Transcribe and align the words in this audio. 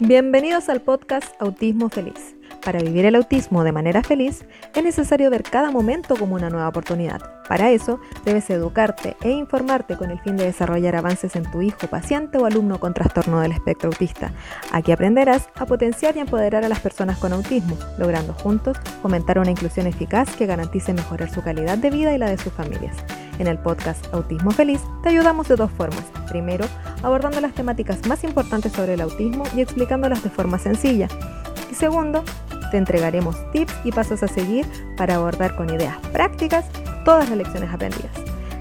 Bienvenidos 0.00 0.68
al 0.68 0.80
podcast 0.80 1.34
Autismo 1.40 1.88
Feliz. 1.88 2.37
Para 2.64 2.80
vivir 2.80 3.06
el 3.06 3.14
autismo 3.14 3.64
de 3.64 3.72
manera 3.72 4.02
feliz 4.02 4.44
es 4.74 4.82
necesario 4.82 5.30
ver 5.30 5.42
cada 5.42 5.70
momento 5.70 6.16
como 6.16 6.34
una 6.34 6.50
nueva 6.50 6.68
oportunidad. 6.68 7.20
Para 7.48 7.70
eso 7.70 7.98
debes 8.24 8.50
educarte 8.50 9.16
e 9.22 9.30
informarte 9.30 9.96
con 9.96 10.10
el 10.10 10.20
fin 10.20 10.36
de 10.36 10.44
desarrollar 10.44 10.96
avances 10.96 11.34
en 11.34 11.50
tu 11.50 11.62
hijo, 11.62 11.86
paciente 11.86 12.36
o 12.36 12.44
alumno 12.44 12.78
con 12.78 12.92
trastorno 12.92 13.40
del 13.40 13.52
espectro 13.52 13.88
autista. 13.88 14.32
Aquí 14.72 14.92
aprenderás 14.92 15.48
a 15.54 15.64
potenciar 15.64 16.16
y 16.16 16.20
empoderar 16.20 16.64
a 16.64 16.68
las 16.68 16.80
personas 16.80 17.18
con 17.18 17.32
autismo, 17.32 17.76
logrando 17.96 18.34
juntos 18.34 18.76
fomentar 19.00 19.38
una 19.38 19.50
inclusión 19.50 19.86
eficaz 19.86 20.36
que 20.36 20.46
garantice 20.46 20.92
mejorar 20.92 21.30
su 21.30 21.42
calidad 21.42 21.78
de 21.78 21.90
vida 21.90 22.14
y 22.14 22.18
la 22.18 22.28
de 22.28 22.38
sus 22.38 22.52
familias. 22.52 22.96
En 23.38 23.46
el 23.46 23.58
podcast 23.58 24.12
Autismo 24.12 24.50
Feliz 24.50 24.80
te 25.02 25.10
ayudamos 25.10 25.48
de 25.48 25.56
dos 25.56 25.70
formas. 25.70 26.04
Primero, 26.28 26.66
abordando 27.02 27.40
las 27.40 27.54
temáticas 27.54 28.06
más 28.06 28.24
importantes 28.24 28.72
sobre 28.72 28.94
el 28.94 29.00
autismo 29.00 29.44
y 29.56 29.60
explicándolas 29.60 30.22
de 30.22 30.30
forma 30.30 30.58
sencilla. 30.58 31.08
Y 31.70 31.74
segundo, 31.74 32.24
te 32.70 32.76
entregaremos 32.76 33.36
tips 33.52 33.74
y 33.84 33.92
pasos 33.92 34.22
a 34.22 34.28
seguir 34.28 34.66
para 34.96 35.16
abordar 35.16 35.56
con 35.56 35.70
ideas 35.70 35.96
prácticas 36.12 36.66
todas 37.04 37.28
las 37.28 37.38
lecciones 37.38 37.72
aprendidas. 37.72 38.12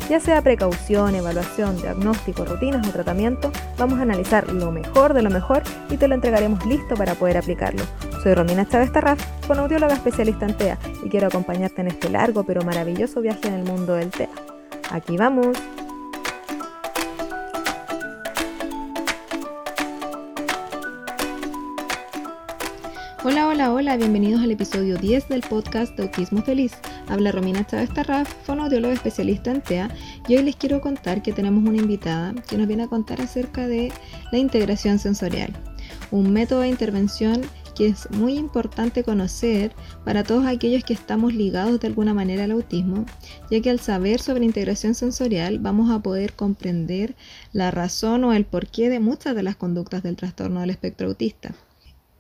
Ya 0.09 0.21
sea 0.21 0.41
precaución, 0.41 1.15
evaluación, 1.15 1.75
diagnóstico, 1.81 2.45
rutinas 2.45 2.87
o 2.87 2.91
tratamiento, 2.91 3.51
vamos 3.77 3.99
a 3.99 4.03
analizar 4.03 4.51
lo 4.53 4.71
mejor 4.71 5.13
de 5.13 5.21
lo 5.21 5.29
mejor 5.29 5.63
y 5.89 5.97
te 5.97 6.07
lo 6.07 6.15
entregaremos 6.15 6.65
listo 6.65 6.95
para 6.95 7.15
poder 7.15 7.37
aplicarlo. 7.37 7.83
Soy 8.23 8.33
Romina 8.33 8.67
Chávez 8.67 8.91
Tarraf, 8.93 9.19
audióloga 9.49 9.93
especialista 9.93 10.45
en 10.45 10.55
TEA 10.55 10.77
y 11.03 11.09
quiero 11.09 11.27
acompañarte 11.27 11.81
en 11.81 11.87
este 11.87 12.09
largo 12.09 12.43
pero 12.45 12.61
maravilloso 12.61 13.21
viaje 13.21 13.47
en 13.47 13.55
el 13.55 13.63
mundo 13.63 13.95
del 13.95 14.09
TEA. 14.09 14.29
Aquí 14.91 15.17
vamos. 15.17 15.57
Hola, 23.29 23.45
hola, 23.49 23.73
hola, 23.73 23.97
bienvenidos 23.97 24.41
al 24.41 24.51
episodio 24.51 24.95
10 24.95 25.27
del 25.27 25.41
podcast 25.41 25.97
de 25.97 26.03
Autismo 26.03 26.41
Feliz. 26.43 26.71
Habla 27.09 27.33
Romina 27.33 27.67
Chávez 27.67 27.93
Tarraf, 27.93 28.33
fonoaudióloga 28.45 28.93
especialista 28.93 29.51
en 29.51 29.59
TEA, 29.59 29.89
y 30.29 30.37
hoy 30.37 30.43
les 30.43 30.55
quiero 30.55 30.79
contar 30.79 31.21
que 31.21 31.33
tenemos 31.33 31.67
una 31.67 31.77
invitada 31.77 32.33
que 32.47 32.57
nos 32.57 32.67
viene 32.67 32.83
a 32.83 32.87
contar 32.87 33.19
acerca 33.19 33.67
de 33.67 33.91
la 34.31 34.37
integración 34.37 34.97
sensorial, 34.97 35.51
un 36.09 36.31
método 36.31 36.61
de 36.61 36.69
intervención 36.69 37.41
que 37.75 37.87
es 37.87 38.09
muy 38.11 38.37
importante 38.37 39.03
conocer 39.03 39.73
para 40.05 40.23
todos 40.23 40.45
aquellos 40.45 40.85
que 40.85 40.93
estamos 40.93 41.33
ligados 41.33 41.81
de 41.81 41.87
alguna 41.87 42.13
manera 42.13 42.45
al 42.45 42.51
autismo, 42.51 43.05
ya 43.51 43.59
que 43.59 43.69
al 43.69 43.81
saber 43.81 44.21
sobre 44.21 44.45
integración 44.45 44.95
sensorial 44.95 45.59
vamos 45.59 45.91
a 45.91 45.99
poder 45.99 46.31
comprender 46.31 47.13
la 47.51 47.71
razón 47.71 48.23
o 48.23 48.31
el 48.31 48.45
porqué 48.45 48.87
de 48.87 49.01
muchas 49.01 49.35
de 49.35 49.43
las 49.43 49.57
conductas 49.57 50.01
del 50.01 50.15
trastorno 50.15 50.61
del 50.61 50.69
espectro 50.69 51.09
autista. 51.09 51.53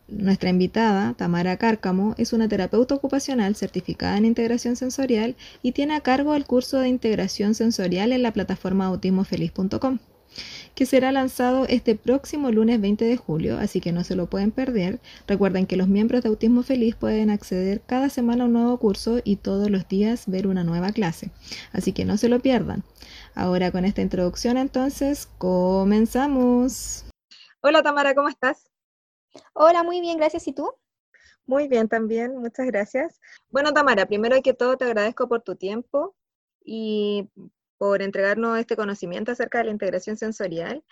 Nuestra 0.07 0.49
invitada, 0.49 1.13
Tamara 1.15 1.57
Cárcamo, 1.57 2.15
es 2.17 2.31
una 2.31 2.47
terapeuta 2.47 2.95
ocupacional 2.95 3.55
certificada 3.55 4.17
en 4.17 4.25
integración 4.25 4.77
sensorial 4.77 5.35
y 5.61 5.73
tiene 5.73 5.95
a 5.95 5.99
cargo 5.99 6.33
el 6.33 6.45
curso 6.45 6.79
de 6.79 6.87
integración 6.87 7.55
sensorial 7.55 8.13
en 8.13 8.23
la 8.23 8.31
plataforma 8.31 8.85
autismofeliz.com 8.85 9.99
que 10.75 10.85
será 10.85 11.11
lanzado 11.11 11.65
este 11.67 11.95
próximo 11.95 12.51
lunes 12.51 12.79
20 12.79 13.03
de 13.03 13.17
julio, 13.17 13.57
así 13.57 13.81
que 13.81 13.91
no 13.91 14.03
se 14.03 14.15
lo 14.15 14.27
pueden 14.27 14.51
perder. 14.51 14.99
Recuerden 15.27 15.65
que 15.65 15.75
los 15.75 15.87
miembros 15.87 16.21
de 16.21 16.29
Autismo 16.29 16.61
Feliz 16.63 16.95
pueden 16.95 17.29
acceder 17.29 17.81
cada 17.85 18.09
semana 18.09 18.43
a 18.43 18.47
un 18.47 18.53
nuevo 18.53 18.77
curso 18.77 19.19
y 19.23 19.37
todos 19.37 19.71
los 19.71 19.87
días 19.87 20.25
ver 20.27 20.47
una 20.47 20.63
nueva 20.63 20.91
clase, 20.91 21.31
así 21.73 21.93
que 21.93 22.05
no 22.05 22.17
se 22.17 22.29
lo 22.29 22.39
pierdan. 22.39 22.83
Ahora 23.33 23.71
con 23.71 23.85
esta 23.85 24.01
introducción 24.01 24.57
entonces, 24.57 25.27
comenzamos. 25.39 27.05
Hola 27.61 27.81
Tamara, 27.81 28.13
¿cómo 28.13 28.29
estás? 28.29 28.69
Hola, 29.53 29.83
muy 29.83 30.01
bien, 30.01 30.17
gracias. 30.17 30.47
¿Y 30.47 30.53
tú? 30.53 30.73
Muy 31.45 31.67
bien 31.67 31.87
también, 31.87 32.37
muchas 32.37 32.65
gracias. 32.67 33.19
Bueno, 33.49 33.73
Tamara, 33.73 34.05
primero 34.05 34.41
que 34.41 34.53
todo 34.53 34.77
te 34.77 34.85
agradezco 34.85 35.29
por 35.29 35.41
tu 35.41 35.55
tiempo 35.55 36.15
y 36.63 37.29
por 37.77 38.01
entregarnos 38.01 38.59
este 38.59 38.75
conocimiento 38.75 39.31
acerca 39.31 39.59
de 39.59 39.65
la 39.65 39.71
integración 39.71 40.17
sensorial. 40.17 40.83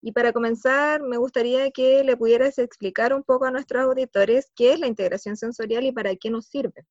Y 0.00 0.12
para 0.12 0.32
comenzar, 0.32 1.02
me 1.02 1.16
gustaría 1.16 1.70
que 1.70 2.04
le 2.04 2.16
pudieras 2.16 2.58
explicar 2.58 3.14
un 3.14 3.22
poco 3.22 3.46
a 3.46 3.50
nuestros 3.50 3.82
auditores 3.82 4.52
qué 4.54 4.74
es 4.74 4.78
la 4.78 4.86
integración 4.86 5.36
sensorial 5.36 5.84
y 5.84 5.92
para 5.92 6.14
qué 6.14 6.30
nos 6.30 6.46
sirve. 6.46 6.86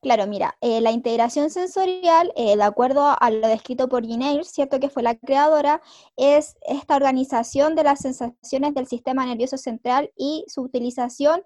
Claro, 0.00 0.28
mira, 0.28 0.56
eh, 0.60 0.80
la 0.80 0.92
integración 0.92 1.50
sensorial, 1.50 2.32
eh, 2.36 2.56
de 2.56 2.62
acuerdo 2.62 3.16
a 3.18 3.30
lo 3.30 3.48
descrito 3.48 3.88
por 3.88 4.04
Gineir, 4.06 4.44
¿cierto? 4.44 4.78
Que 4.78 4.88
fue 4.90 5.02
la 5.02 5.16
creadora, 5.16 5.82
es 6.16 6.56
esta 6.62 6.94
organización 6.94 7.74
de 7.74 7.82
las 7.82 7.98
sensaciones 8.00 8.74
del 8.74 8.86
sistema 8.86 9.26
nervioso 9.26 9.58
central 9.58 10.12
y 10.16 10.44
su 10.46 10.62
utilización 10.62 11.42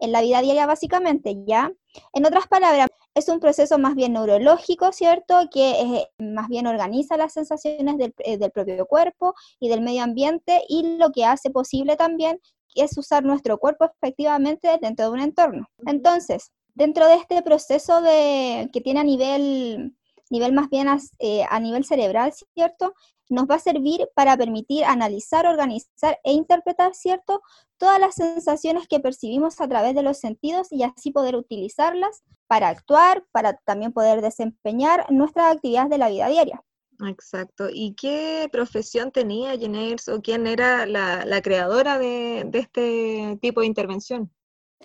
en 0.00 0.10
la 0.10 0.20
vida 0.20 0.42
diaria 0.42 0.66
básicamente, 0.66 1.36
¿ya? 1.46 1.70
En 2.12 2.26
otras 2.26 2.48
palabras, 2.48 2.88
es 3.14 3.28
un 3.28 3.38
proceso 3.38 3.78
más 3.78 3.94
bien 3.94 4.14
neurológico, 4.14 4.90
¿cierto? 4.90 5.36
Que 5.52 5.70
eh, 5.80 6.08
más 6.18 6.48
bien 6.48 6.66
organiza 6.66 7.16
las 7.16 7.32
sensaciones 7.34 7.98
del, 7.98 8.12
del 8.38 8.50
propio 8.50 8.84
cuerpo 8.86 9.34
y 9.60 9.68
del 9.68 9.80
medio 9.80 10.02
ambiente 10.02 10.62
y 10.68 10.96
lo 10.98 11.12
que 11.12 11.24
hace 11.24 11.50
posible 11.50 11.94
también 11.94 12.40
es 12.74 12.98
usar 12.98 13.22
nuestro 13.24 13.58
cuerpo 13.58 13.84
efectivamente 13.84 14.76
dentro 14.80 15.06
de 15.06 15.12
un 15.12 15.20
entorno. 15.20 15.68
Entonces, 15.86 16.50
dentro 16.74 17.06
de 17.06 17.14
este 17.14 17.42
proceso 17.42 18.00
de, 18.00 18.70
que 18.72 18.80
tiene 18.80 19.00
a 19.00 19.04
nivel, 19.04 19.96
nivel 20.30 20.52
más 20.52 20.68
bien 20.70 20.88
eh, 21.18 21.44
a, 21.48 21.60
nivel 21.60 21.84
cerebral, 21.84 22.32
¿cierto? 22.54 22.94
Nos 23.28 23.46
va 23.46 23.56
a 23.56 23.60
servir 23.60 24.08
para 24.14 24.36
permitir 24.36 24.84
analizar, 24.84 25.46
organizar 25.46 26.18
e 26.24 26.32
interpretar, 26.32 26.94
¿cierto? 26.94 27.42
Todas 27.78 27.98
las 27.98 28.14
sensaciones 28.14 28.86
que 28.88 29.00
percibimos 29.00 29.60
a 29.60 29.68
través 29.68 29.94
de 29.94 30.02
los 30.02 30.18
sentidos 30.18 30.68
y 30.70 30.82
así 30.82 31.10
poder 31.10 31.36
utilizarlas 31.36 32.22
para 32.46 32.68
actuar, 32.68 33.24
para 33.32 33.56
también 33.64 33.92
poder 33.92 34.20
desempeñar 34.20 35.10
nuestras 35.10 35.54
actividades 35.54 35.90
de 35.90 35.98
la 35.98 36.08
vida 36.08 36.28
diaria. 36.28 36.62
Exacto. 37.08 37.68
¿Y 37.72 37.94
qué 37.94 38.48
profesión 38.52 39.10
tenía 39.10 39.58
Jeners 39.58 40.08
o 40.08 40.20
quién 40.20 40.46
era 40.46 40.86
la, 40.86 41.40
creadora 41.42 41.98
de, 41.98 42.44
de 42.46 42.58
este 42.58 43.38
tipo 43.40 43.60
de 43.60 43.66
intervención? 43.66 44.30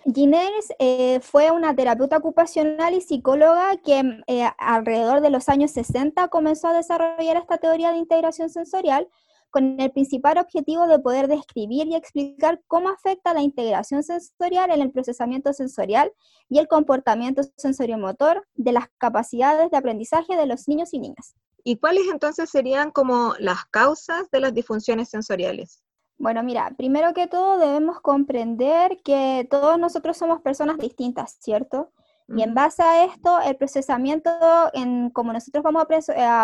Ginés 0.05 0.73
eh, 0.79 1.19
fue 1.21 1.51
una 1.51 1.75
terapeuta 1.75 2.17
ocupacional 2.17 2.93
y 2.93 3.01
psicóloga 3.01 3.77
que 3.77 4.21
eh, 4.27 4.47
alrededor 4.57 5.21
de 5.21 5.29
los 5.29 5.49
años 5.49 5.71
60 5.71 6.27
comenzó 6.29 6.67
a 6.67 6.73
desarrollar 6.73 7.37
esta 7.37 7.57
teoría 7.57 7.91
de 7.91 7.97
integración 7.97 8.49
sensorial 8.49 9.07
con 9.49 9.79
el 9.79 9.91
principal 9.91 10.37
objetivo 10.37 10.87
de 10.87 10.99
poder 10.99 11.27
describir 11.27 11.87
y 11.87 11.95
explicar 11.95 12.61
cómo 12.67 12.89
afecta 12.89 13.33
la 13.33 13.41
integración 13.41 14.03
sensorial 14.03 14.71
en 14.71 14.81
el 14.81 14.91
procesamiento 14.91 15.53
sensorial 15.53 16.11
y 16.49 16.59
el 16.59 16.67
comportamiento 16.67 17.41
sensoriomotor 17.55 18.45
de 18.55 18.71
las 18.73 18.85
capacidades 18.97 19.71
de 19.71 19.77
aprendizaje 19.77 20.35
de 20.35 20.45
los 20.45 20.67
niños 20.67 20.93
y 20.93 20.99
niñas. 20.99 21.35
¿Y 21.63 21.77
cuáles 21.77 22.03
entonces 22.11 22.49
serían 22.49 22.91
como 22.91 23.33
las 23.39 23.65
causas 23.65 24.29
de 24.31 24.39
las 24.39 24.53
disfunciones 24.53 25.09
sensoriales? 25.09 25.81
Bueno, 26.17 26.41
mira, 26.43 26.73
primero 26.75 27.13
que 27.13 27.27
todo 27.27 27.59
debemos 27.59 28.01
comprender 28.01 28.97
que 29.03 29.47
todos 29.49 29.77
nosotros 29.77 30.17
somos 30.17 30.41
personas 30.41 30.77
distintas, 30.77 31.37
¿cierto? 31.39 31.91
Y 32.29 32.41
en 32.41 32.53
base 32.53 32.83
a 32.83 33.05
esto, 33.05 33.39
el 33.39 33.55
procesamiento, 33.55 34.29
en 34.73 35.11
como 35.11 35.31
nosotros 35.31 35.63
vamos 35.63 35.85
a, 36.09 36.43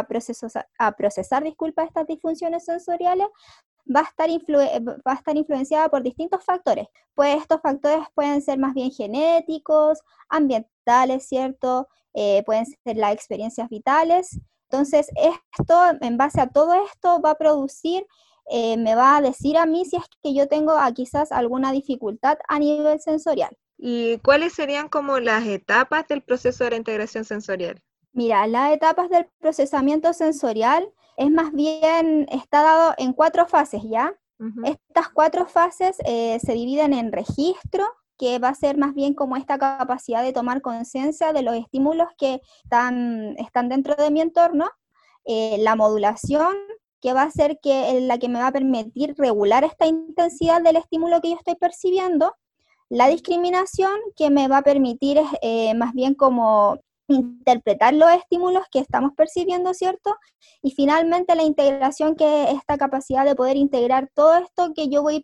a, 0.79 0.91
procesar, 0.93 1.43
disculpa, 1.43 1.83
estas 1.83 2.07
disfunciones 2.07 2.63
sensoriales, 2.63 3.27
va 3.93 3.99
a, 3.99 4.03
estar 4.03 4.29
va 4.29 5.11
a 5.11 5.15
estar 5.15 5.35
influenciada 5.35 5.89
por 5.89 6.01
distintos 6.01 6.43
factores. 6.45 6.87
Pues 7.13 7.35
estos 7.35 7.59
factores 7.61 8.05
pueden 8.13 8.41
ser 8.41 8.59
más 8.59 8.73
bien 8.73 8.91
genéticos, 8.91 9.99
ambientales, 10.29 11.27
¿cierto? 11.27 11.89
Eh, 12.13 12.43
pueden 12.45 12.65
ser 12.65 12.95
las 12.95 13.13
experiencias 13.13 13.67
vitales. 13.69 14.39
Entonces, 14.69 15.09
esto, 15.15 15.81
en 15.99 16.17
base 16.17 16.39
a 16.39 16.47
todo 16.47 16.73
esto, 16.73 17.21
va 17.21 17.31
a 17.31 17.35
producir 17.35 18.07
eh, 18.49 18.77
me 18.77 18.95
va 18.95 19.17
a 19.17 19.21
decir 19.21 19.57
a 19.57 19.65
mí 19.65 19.85
si 19.85 19.97
es 19.97 20.03
que 20.21 20.33
yo 20.33 20.47
tengo 20.47 20.73
a 20.73 20.91
quizás 20.91 21.31
alguna 21.31 21.71
dificultad 21.71 22.37
a 22.47 22.59
nivel 22.59 22.99
sensorial. 22.99 23.57
¿Y 23.77 24.17
cuáles 24.19 24.53
serían 24.53 24.87
como 24.87 25.19
las 25.19 25.45
etapas 25.45 26.07
del 26.07 26.21
proceso 26.21 26.63
de 26.63 26.71
la 26.71 26.75
integración 26.77 27.25
sensorial? 27.25 27.81
Mira, 28.13 28.45
las 28.47 28.71
etapas 28.71 29.09
del 29.09 29.27
procesamiento 29.39 30.13
sensorial 30.13 30.87
es 31.17 31.31
más 31.31 31.51
bien, 31.51 32.27
está 32.31 32.61
dado 32.61 32.93
en 32.97 33.13
cuatro 33.13 33.47
fases, 33.47 33.81
¿ya? 33.83 34.13
Estas 34.65 35.07
cuatro 35.07 35.45
fases 35.45 35.95
eh, 36.05 36.37
se 36.43 36.53
dividen 36.53 36.93
en 36.93 37.13
registro, 37.13 37.85
que 38.17 38.39
va 38.39 38.49
a 38.49 38.55
ser 38.55 38.77
más 38.77 38.93
bien 38.93 39.13
como 39.13 39.37
esta 39.37 39.57
capacidad 39.57 40.21
de 40.21 40.33
tomar 40.33 40.61
conciencia 40.61 41.31
de 41.31 41.43
los 41.43 41.55
estímulos 41.55 42.09
que 42.17 42.41
están, 42.63 43.35
están 43.37 43.69
dentro 43.69 43.95
de 43.95 44.11
mi 44.11 44.19
entorno, 44.19 44.69
eh, 45.23 45.57
la 45.59 45.75
modulación, 45.75 46.55
que 47.03 47.11
va 47.11 47.23
a 47.23 47.31
ser 47.31 47.59
que, 47.61 47.99
la 47.99 48.17
que 48.17 48.29
me 48.29 48.39
va 48.39 48.47
a 48.47 48.51
permitir 48.53 49.13
regular 49.17 49.65
esta 49.65 49.85
intensidad 49.85 50.61
del 50.61 50.77
estímulo 50.77 51.19
que 51.19 51.31
yo 51.31 51.35
estoy 51.35 51.55
percibiendo, 51.55 52.33
la 52.87 53.09
discriminación 53.09 53.91
que 54.15 54.29
me 54.29 54.47
va 54.47 54.59
a 54.59 54.61
permitir 54.61 55.19
eh, 55.41 55.73
más 55.73 55.93
bien 55.93 56.15
como 56.15 56.79
interpretar 57.09 57.93
los 57.93 58.09
estímulos 58.11 58.63
que 58.71 58.79
estamos 58.79 59.11
percibiendo, 59.17 59.73
¿cierto? 59.73 60.15
Y 60.61 60.71
finalmente 60.71 61.35
la 61.35 61.43
integración, 61.43 62.15
que 62.15 62.43
es 62.43 62.55
esta 62.55 62.77
capacidad 62.77 63.25
de 63.25 63.35
poder 63.35 63.57
integrar 63.57 64.09
todo 64.13 64.37
esto 64.37 64.71
que 64.73 64.87
yo, 64.87 65.01
voy 65.01 65.21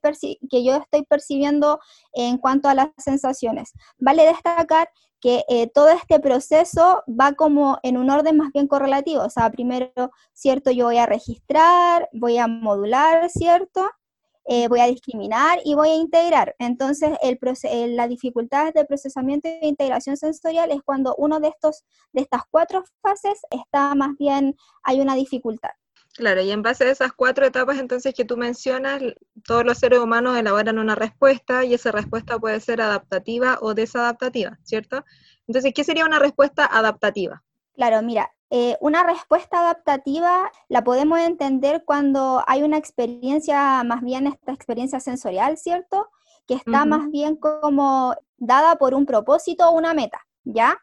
que 0.50 0.64
yo 0.66 0.76
estoy 0.76 1.04
percibiendo 1.04 1.80
en 2.12 2.40
cuanto 2.40 2.68
a 2.68 2.76
las 2.76 2.90
sensaciones. 2.98 3.72
Vale 3.98 4.26
destacar 4.26 4.90
que 5.22 5.44
eh, 5.50 5.68
todo 5.68 5.90
este 5.90 6.20
proceso 6.20 7.04
va 7.08 7.34
como 7.34 7.80
en 7.84 7.98
un 7.98 8.10
orden 8.10 8.38
más 8.38 8.52
bien 8.54 8.68
correlativo, 8.68 9.24
o 9.24 9.30
sea, 9.30 9.50
primero, 9.52 9.92
¿cierto? 10.34 10.72
Yo 10.72 10.86
voy 10.86 10.98
a 10.98 11.06
registrar, 11.06 12.10
voy 12.14 12.38
a 12.38 12.48
modular, 12.48 13.30
¿cierto? 13.30 13.90
Eh, 14.46 14.68
voy 14.68 14.80
a 14.80 14.88
discriminar 14.88 15.60
y 15.64 15.76
voy 15.76 15.90
a 15.90 15.96
integrar. 15.96 16.56
Entonces, 16.58 17.12
el, 17.22 17.96
la 17.96 18.08
dificultad 18.08 18.74
de 18.74 18.86
procesamiento 18.86 19.48
e 19.48 19.68
integración 19.68 20.18
sensorial 20.18 20.72
es 20.72 20.82
cuando 20.84 21.16
uno 21.18 21.40
de, 21.40 21.50
estos, 21.50 21.84
de 22.14 22.22
estas 22.22 22.42
cuatro 22.50 22.84
fases 23.02 23.42
está 23.52 23.94
más 23.96 24.18
bien, 24.18 24.56
hay 24.84 25.02
una 25.02 25.16
dificultad. 25.16 25.70
Claro, 26.20 26.42
y 26.42 26.52
en 26.52 26.62
base 26.62 26.84
a 26.84 26.92
esas 26.92 27.14
cuatro 27.14 27.46
etapas 27.46 27.80
entonces 27.80 28.14
que 28.14 28.26
tú 28.26 28.36
mencionas, 28.36 29.02
todos 29.46 29.64
los 29.64 29.78
seres 29.78 30.00
humanos 30.00 30.38
elaboran 30.38 30.78
una 30.78 30.94
respuesta 30.94 31.64
y 31.64 31.74
esa 31.74 31.94
respuesta 31.94 32.38
puede 32.38 32.60
ser 32.60 32.82
adaptativa 32.82 33.58
o 33.62 33.74
desadaptativa, 33.74 34.60
¿cierto? 34.64 35.06
Entonces, 35.48 35.72
¿qué 35.74 35.86
sería 35.86 36.06
una 36.06 36.20
respuesta 36.20 36.66
adaptativa? 36.66 37.42
Claro, 37.72 38.02
mira, 38.02 38.30
eh, 38.50 38.76
una 38.82 39.04
respuesta 39.04 39.62
adaptativa 39.62 40.52
la 40.68 40.84
podemos 40.84 41.20
entender 41.20 41.84
cuando 41.86 42.44
hay 42.48 42.64
una 42.64 42.76
experiencia, 42.76 43.82
más 43.86 44.02
bien 44.02 44.28
esta 44.28 44.52
experiencia 44.52 45.00
sensorial, 45.00 45.58
¿cierto? 45.58 46.10
Que 46.46 46.56
está 46.56 46.84
más 46.84 47.10
bien 47.12 47.38
como 47.38 48.14
dada 48.36 48.76
por 48.76 48.94
un 48.94 49.06
propósito 49.06 49.70
o 49.70 49.72
una 49.72 49.94
meta, 49.94 50.20
¿ya? 50.44 50.78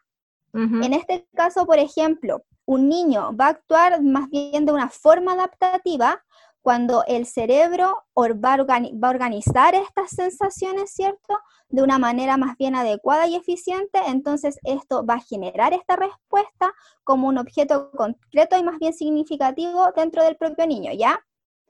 En 0.53 0.93
este 0.93 1.27
caso, 1.35 1.65
por 1.65 1.77
ejemplo, 1.77 2.43
un 2.65 2.89
niño 2.89 3.35
va 3.35 3.45
a 3.45 3.49
actuar 3.49 4.01
más 4.01 4.29
bien 4.29 4.65
de 4.65 4.71
una 4.71 4.89
forma 4.89 5.33
adaptativa 5.33 6.23
cuando 6.67 7.05
el 7.07 7.25
cerebro 7.25 8.03
va 8.17 8.55
a, 8.55 9.09
organizar 9.09 9.73
estas 9.73 10.09
sensaciones, 10.09 10.91
¿cierto? 10.91 11.39
De 11.69 11.81
una 11.81 11.97
manera 11.97 12.35
más 12.35 12.57
bien 12.57 12.75
adecuada 12.75 13.25
y 13.25 13.35
eficiente, 13.35 14.01
entonces 14.07 14.57
esto 14.63 15.05
va 15.05 15.13
a 15.13 15.21
generar 15.21 15.73
esta 15.73 15.95
respuesta 15.95 16.73
como 17.05 17.29
un 17.29 17.37
objeto 17.37 17.89
concreto 17.91 18.57
y 18.57 18.63
más 18.63 18.79
bien 18.79 18.93
significativo 18.93 19.93
dentro 19.95 20.23
del 20.23 20.35
propio 20.35 20.67
niño, 20.67 20.91
¿ya? 20.91 21.21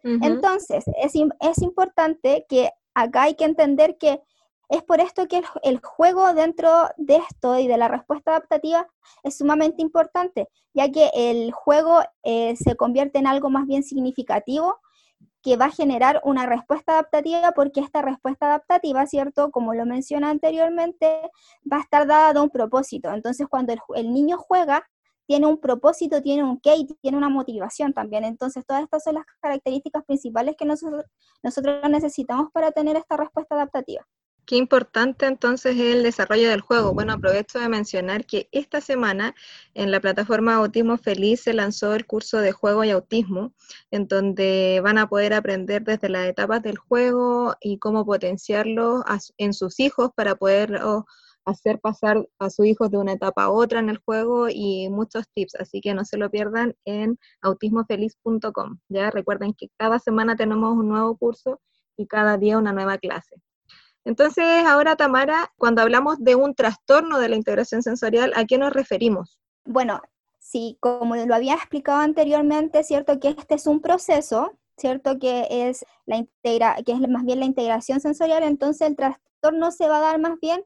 Entonces, 0.03 0.85
es, 1.03 1.13
es 1.41 1.61
importante 1.61 2.47
que 2.49 2.71
acá 2.95 3.23
hay 3.23 3.35
que 3.35 3.45
entender 3.45 3.97
que 3.99 4.21
es 4.69 4.83
por 4.83 4.99
esto 4.99 5.27
que 5.27 5.41
el, 5.63 5.79
juego 5.79 6.33
dentro 6.33 6.69
de 6.97 7.17
esto 7.17 7.57
y 7.57 7.67
de 7.67 7.77
la 7.77 7.87
respuesta 7.87 8.31
adaptativa 8.31 8.87
es 9.23 9.37
sumamente 9.37 9.81
importante, 9.81 10.49
ya 10.73 10.91
que 10.91 11.09
el 11.13 11.51
juego 11.51 12.01
eh, 12.23 12.55
se 12.57 12.75
convierte 12.75 13.19
en 13.19 13.27
algo 13.27 13.49
más 13.49 13.65
bien 13.65 13.83
significativo 13.83 14.79
que 15.41 15.55
va 15.55 15.65
a 15.65 15.71
generar 15.71 16.19
una 16.25 16.45
respuesta 16.45 16.93
adaptativa 16.93 17.53
porque 17.53 17.79
esta 17.79 18.01
respuesta 18.01 18.47
adaptativa, 18.47 19.05
¿cierto? 19.05 19.51
Como 19.51 19.73
lo 19.73 19.85
mencioné 19.85 20.27
anteriormente, 20.27 21.21
va 21.71 21.77
a 21.77 21.81
estar 21.81 22.05
dada 22.05 22.33
de 22.33 22.41
un 22.41 22.49
propósito. 22.49 23.13
Entonces, 23.13 23.47
cuando 23.47 23.73
el, 23.95 24.13
niño 24.13 24.37
juega, 24.37 24.85
tiene 25.25 25.47
un 25.47 25.59
propósito, 25.59 26.21
tiene 26.21 26.43
un 26.43 26.59
qué 26.59 26.75
y 26.75 26.87
tiene 27.01 27.17
una 27.17 27.29
motivación 27.29 27.93
también. 27.93 28.25
Entonces, 28.25 28.65
todas 28.65 28.83
estas 28.83 29.03
son 29.03 29.15
las 29.15 29.25
características 29.39 30.03
principales 30.05 30.55
que 30.57 30.65
nosotros, 30.65 31.05
nosotros 31.43 31.77
necesitamos 31.89 32.51
para 32.51 32.71
tener 32.71 32.97
esta 32.97 33.15
respuesta 33.15 33.55
adaptativa. 33.55 34.05
Qué 34.47 34.55
importante 34.55 35.25
entonces 35.25 35.75
es 35.75 35.95
el 35.95 36.03
desarrollo 36.03 36.49
del 36.49 36.61
juego. 36.61 36.93
Bueno, 36.93 37.11
aprovecho 37.11 37.59
de 37.59 37.67
mencionar 37.67 38.25
que 38.25 38.47
esta 38.53 38.79
semana 38.79 39.35
en 39.73 39.91
la 39.91 39.99
plataforma 39.99 40.55
Autismo 40.55 40.97
Feliz 40.97 41.41
se 41.41 41.51
lanzó 41.51 41.93
el 41.93 42.05
curso 42.05 42.37
de 42.39 42.53
juego 42.53 42.85
y 42.85 42.91
autismo, 42.91 43.53
en 43.91 44.07
donde 44.07 44.79
van 44.81 44.99
a 44.99 45.09
poder 45.09 45.33
aprender 45.33 45.83
desde 45.83 46.07
las 46.07 46.27
etapas 46.27 46.63
del 46.63 46.77
juego 46.77 47.55
y 47.59 47.77
cómo 47.79 48.05
potenciarlo 48.05 49.03
en 49.37 49.53
sus 49.53 49.81
hijos 49.81 50.11
para 50.15 50.35
poder 50.35 50.79
hacer 51.43 51.81
pasar 51.81 52.25
a 52.39 52.49
sus 52.49 52.67
hijos 52.67 52.89
de 52.89 52.99
una 52.99 53.13
etapa 53.13 53.43
a 53.43 53.49
otra 53.49 53.81
en 53.81 53.89
el 53.89 53.97
juego 53.97 54.47
y 54.49 54.87
muchos 54.89 55.25
tips. 55.33 55.55
Así 55.55 55.81
que 55.81 55.93
no 55.93 56.05
se 56.05 56.15
lo 56.17 56.31
pierdan 56.31 56.73
en 56.85 57.19
autismofeliz.com. 57.41 58.79
Ya 58.87 59.11
recuerden 59.11 59.53
que 59.53 59.67
cada 59.77 59.99
semana 59.99 60.37
tenemos 60.37 60.73
un 60.73 60.87
nuevo 60.87 61.17
curso 61.17 61.59
y 61.97 62.07
cada 62.07 62.37
día 62.37 62.57
una 62.57 62.71
nueva 62.71 62.97
clase. 62.97 63.41
Entonces, 64.07 64.45
ahora 64.65 64.95
Tamara, 64.95 65.51
cuando 65.57 65.81
hablamos 65.81 66.23
de 66.23 66.35
un 66.35 66.55
trastorno 66.55 67.19
de 67.19 67.27
la 67.27 67.35
integración 67.35 67.83
sensorial, 67.83 68.31
¿a 68.37 68.45
qué 68.45 68.57
nos 68.57 68.71
referimos? 68.71 69.37
Bueno, 69.65 70.01
sí, 70.39 70.77
como 70.79 71.17
lo 71.17 71.35
había 71.35 71.55
explicado 71.55 71.99
anteriormente, 71.99 72.85
cierto 72.85 73.19
que 73.19 73.35
este 73.37 73.55
es 73.55 73.67
un 73.67 73.81
proceso, 73.81 74.53
cierto 74.77 75.19
que 75.19 75.47
es 75.49 75.85
la 76.05 76.15
integra 76.15 76.77
que 76.85 76.93
es 76.93 76.99
más 77.09 77.25
bien 77.25 77.41
la 77.41 77.45
integración 77.47 77.99
sensorial, 77.99 78.43
entonces 78.43 78.87
el 78.87 78.95
trastorno 78.95 79.71
se 79.71 79.89
va 79.89 79.97
a 79.97 80.01
dar 80.01 80.19
más 80.21 80.39
bien 80.39 80.63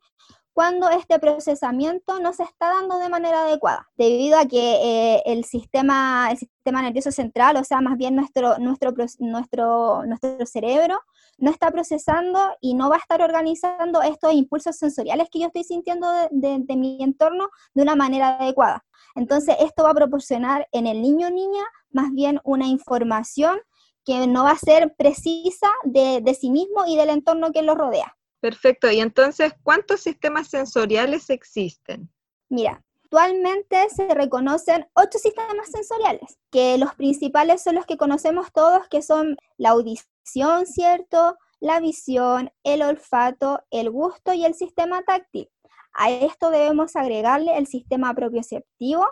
cuando 0.53 0.91
este 0.91 1.17
procesamiento 1.17 2.19
no 2.19 2.33
se 2.33 2.43
está 2.43 2.69
dando 2.69 2.99
de 2.99 3.09
manera 3.09 3.41
adecuada, 3.41 3.89
debido 3.97 4.37
a 4.37 4.45
que 4.45 5.15
eh, 5.15 5.23
el, 5.25 5.45
sistema, 5.45 6.29
el 6.29 6.37
sistema 6.37 6.83
nervioso 6.83 7.11
central, 7.11 7.55
o 7.57 7.63
sea, 7.63 7.81
más 7.81 7.97
bien 7.97 8.15
nuestro, 8.15 8.59
nuestro, 8.59 8.93
nuestro, 9.17 10.05
nuestro 10.05 10.45
cerebro, 10.45 11.01
no 11.41 11.51
está 11.51 11.71
procesando 11.71 12.39
y 12.61 12.75
no 12.75 12.89
va 12.89 12.95
a 12.95 12.99
estar 12.99 13.21
organizando 13.21 14.01
estos 14.01 14.31
impulsos 14.31 14.77
sensoriales 14.77 15.27
que 15.29 15.39
yo 15.39 15.47
estoy 15.47 15.63
sintiendo 15.63 16.07
de, 16.29 16.75
mi 16.77 17.03
entorno 17.03 17.49
de 17.73 17.81
una 17.81 17.95
manera 17.95 18.37
adecuada. 18.37 18.85
Entonces, 19.15 19.55
esto 19.59 19.83
va 19.83 19.89
a 19.89 19.95
proporcionar 19.95 20.67
en 20.71 20.87
el 20.87 21.01
niño 21.01 21.27
o 21.27 21.31
niña 21.31 21.63
más 21.89 22.11
bien 22.11 22.39
una 22.43 22.67
información 22.67 23.59
que 24.05 24.27
no 24.27 24.43
va 24.43 24.51
a 24.51 24.57
ser 24.57 24.95
precisa 24.95 25.67
de, 25.83 26.21
de 26.21 26.33
sí 26.35 26.51
mismo 26.51 26.85
y 26.87 26.95
del 26.95 27.09
entorno 27.09 27.51
que 27.51 27.63
lo 27.63 27.75
rodea. 27.75 28.15
Perfecto. 28.39 28.89
Y 28.91 28.99
entonces, 28.99 29.53
¿cuántos 29.63 30.01
sistemas 30.01 30.47
sensoriales 30.47 31.29
existen? 31.29 32.09
Mira, 32.49 32.83
actualmente 33.11 33.89
se 33.89 34.07
reconocen 34.13 34.87
ocho 34.93 35.19
sistemas 35.19 35.69
sensoriales, 35.69 36.39
que 36.49 36.77
los 36.77 36.95
principales 36.95 37.61
son 37.61 37.75
los 37.75 37.85
que 37.85 37.97
conocemos 37.97 38.53
todos, 38.53 38.87
que 38.87 39.01
son 39.01 39.35
la 39.57 39.71
audición, 39.71 40.65
¿cierto? 40.65 41.37
La 41.59 41.81
visión, 41.81 42.51
el 42.63 42.81
olfato, 42.81 43.63
el 43.69 43.89
gusto 43.89 44.31
y 44.33 44.45
el 44.45 44.53
sistema 44.53 45.01
táctil. 45.03 45.49
A 45.93 46.09
esto 46.09 46.51
debemos 46.51 46.95
agregarle 46.95 47.57
el 47.57 47.67
sistema 47.67 48.13
propioceptivo, 48.13 49.05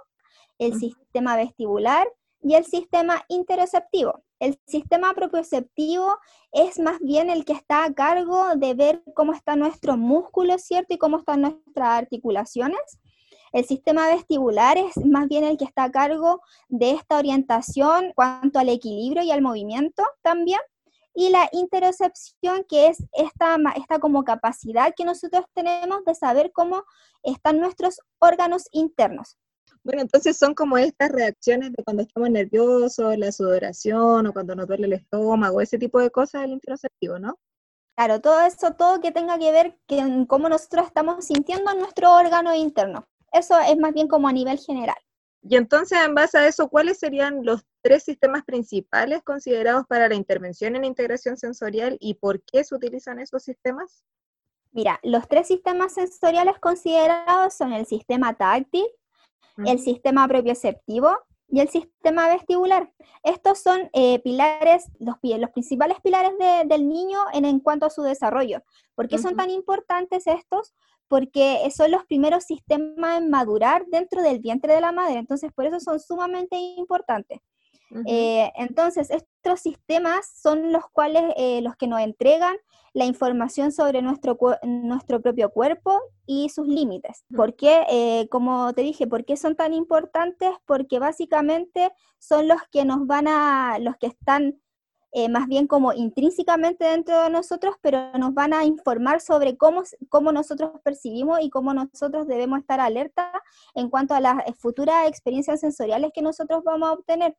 el 0.59 0.79
sistema 0.79 1.35
vestibular 1.35 2.07
y 2.41 2.55
el 2.55 2.63
sistema 2.63 3.25
interoceptivo. 3.27 4.23
El 4.39 4.57
sistema 4.65 5.13
propioceptivo 5.13 6.17
es 6.53 6.79
más 6.79 6.99
bien 7.01 7.29
el 7.29 7.43
que 7.43 7.51
está 7.51 7.83
a 7.83 7.93
cargo 7.93 8.55
de 8.55 8.73
ver 8.73 9.03
cómo 9.13 9.33
está 9.33 9.57
nuestro 9.57 9.97
músculo, 9.97 10.57
¿cierto? 10.57 10.93
Y 10.93 10.97
cómo 10.97 11.17
están 11.17 11.41
nuestras 11.41 11.89
articulaciones. 11.89 12.98
El 13.51 13.65
sistema 13.65 14.07
vestibular 14.07 14.77
es 14.77 14.97
más 15.05 15.27
bien 15.27 15.43
el 15.43 15.57
que 15.57 15.65
está 15.65 15.85
a 15.85 15.91
cargo 15.91 16.41
de 16.67 16.91
esta 16.91 17.17
orientación 17.17 18.11
cuanto 18.15 18.59
al 18.59 18.69
equilibrio 18.69 19.23
y 19.23 19.31
al 19.31 19.41
movimiento 19.41 20.03
también. 20.21 20.59
Y 21.15 21.29
la 21.29 21.49
interocepción, 21.51 22.63
que 22.69 22.87
es 22.87 23.03
esta, 23.13 23.57
esta 23.75 23.99
como 23.99 24.23
capacidad 24.23 24.93
que 24.95 25.05
nosotros 25.05 25.45
tenemos 25.53 26.05
de 26.05 26.15
saber 26.15 26.51
cómo 26.53 26.83
están 27.23 27.59
nuestros 27.59 27.99
órganos 28.19 28.67
internos. 28.71 29.37
Bueno, 29.83 30.01
entonces 30.01 30.37
son 30.37 30.53
como 30.53 30.77
estas 30.77 31.09
reacciones 31.11 31.71
de 31.71 31.83
cuando 31.83 32.03
estamos 32.03 32.29
nerviosos, 32.29 33.17
la 33.17 33.31
sudoración 33.31 34.27
o 34.27 34.33
cuando 34.33 34.55
nos 34.55 34.67
duele 34.67 34.87
el 34.87 34.93
estómago, 34.93 35.61
ese 35.61 35.77
tipo 35.77 35.99
de 35.99 36.11
cosas 36.11 36.41
del 36.41 36.51
interoceptivo, 36.51 37.17
¿no? 37.17 37.39
Claro, 37.95 38.21
todo 38.21 38.41
eso, 38.41 38.73
todo 38.75 39.01
que 39.01 39.11
tenga 39.11 39.37
que 39.39 39.51
ver 39.51 39.77
con 39.87 40.25
cómo 40.25 40.47
nosotros 40.47 40.87
estamos 40.87 41.25
sintiendo 41.25 41.73
nuestro 41.73 42.13
órgano 42.13 42.53
interno. 42.55 43.07
Eso 43.31 43.59
es 43.59 43.77
más 43.77 43.93
bien 43.93 44.07
como 44.07 44.27
a 44.27 44.33
nivel 44.33 44.59
general. 44.59 44.97
Y 45.41 45.55
entonces, 45.55 45.97
en 46.05 46.15
base 46.15 46.37
a 46.37 46.47
eso, 46.47 46.67
¿cuáles 46.69 46.99
serían 46.99 47.45
los 47.45 47.63
tres 47.81 48.03
sistemas 48.03 48.43
principales 48.43 49.23
considerados 49.23 49.85
para 49.87 50.09
la 50.09 50.15
intervención 50.15 50.75
en 50.75 50.83
integración 50.83 51.37
sensorial 51.37 51.97
y 52.01 52.15
por 52.15 52.41
qué 52.43 52.63
se 52.63 52.75
utilizan 52.75 53.19
esos 53.19 53.43
sistemas? 53.43 54.03
Mira, 54.71 54.99
los 55.01 55.27
tres 55.27 55.47
sistemas 55.47 55.93
sensoriales 55.93 56.59
considerados 56.59 57.53
son 57.53 57.73
el 57.73 57.85
sistema 57.85 58.35
táctil, 58.35 58.85
el 59.65 59.79
sistema 59.79 60.27
propioceptivo 60.27 61.17
y 61.47 61.59
el 61.59 61.69
sistema 61.69 62.27
vestibular. 62.27 62.93
Estos 63.23 63.59
son 63.59 63.89
eh, 63.93 64.19
pilares, 64.19 64.85
los, 64.99 65.15
los, 65.21 65.49
principales 65.51 65.99
pilares 66.01 66.31
del 66.65 66.87
niño 66.87 67.19
en, 67.33 67.45
en, 67.45 67.59
cuanto 67.59 67.85
a 67.85 67.89
su 67.89 68.03
desarrollo. 68.03 68.61
¿Por 68.95 69.07
qué 69.07 69.17
son 69.17 69.35
tan 69.35 69.49
importantes 69.49 70.27
estos? 70.27 70.73
Porque 71.09 71.69
son 71.75 71.91
los 71.91 72.05
primeros 72.05 72.45
sistemas 72.45 73.17
en 73.17 73.29
madurar 73.29 73.85
dentro 73.87 74.21
del 74.21 74.39
vientre 74.39 74.73
de 74.73 74.81
la 74.81 74.93
madre, 74.93 75.19
entonces 75.19 75.51
por 75.51 75.65
eso 75.65 75.81
son 75.81 75.99
sumamente 75.99 76.55
importantes. 76.55 77.41
Eh, 78.05 78.51
entonces, 78.55 79.09
estos 79.09 79.61
sistemas 79.61 80.31
son 80.41 80.71
los 80.71 80.83
cuales, 80.91 81.23
eh, 81.37 81.61
los 81.61 81.75
que 81.75 81.87
nos 81.87 82.01
entregan 82.01 82.55
la 82.93 83.05
información 83.05 83.71
sobre 83.71 84.01
nuestro, 84.01 84.37
nuestro 84.63 85.21
propio 85.21 85.49
cuerpo 85.49 85.99
y 86.25 86.49
sus 86.49 86.67
límites. 86.67 87.23
¿Por 87.35 87.55
qué? 87.55 87.85
Eh, 87.89 88.27
como 88.29 88.73
te 88.73 88.81
dije, 88.81 89.07
¿por 89.07 89.25
qué 89.25 89.37
son 89.37 89.55
tan 89.55 89.73
importantes? 89.73 90.51
Porque 90.65 90.99
básicamente 90.99 91.91
son 92.19 92.47
los 92.47 92.61
que 92.71 92.85
nos 92.85 93.05
van 93.07 93.27
a, 93.27 93.77
los 93.79 93.95
que 93.97 94.07
están 94.07 94.59
eh, 95.11 95.27
más 95.27 95.47
bien 95.47 95.65
como 95.65 95.91
intrínsecamente 95.93 96.85
dentro 96.85 97.23
de 97.23 97.29
nosotros, 97.31 97.75
pero 97.81 98.11
nos 98.17 98.33
van 98.33 98.53
a 98.53 98.65
informar 98.65 99.21
sobre 99.21 99.57
cómo, 99.57 99.83
cómo 100.09 100.31
nosotros 100.31 100.71
percibimos 100.83 101.39
y 101.41 101.49
cómo 101.49 101.73
nosotros 101.73 102.27
debemos 102.27 102.59
estar 102.59 102.79
alerta 102.79 103.31
en 103.73 103.89
cuanto 103.89 104.13
a 104.13 104.19
las 104.21 104.35
futuras 104.59 105.07
experiencias 105.07 105.61
sensoriales 105.61 106.11
que 106.13 106.21
nosotros 106.21 106.63
vamos 106.63 106.89
a 106.89 106.93
obtener. 106.93 107.35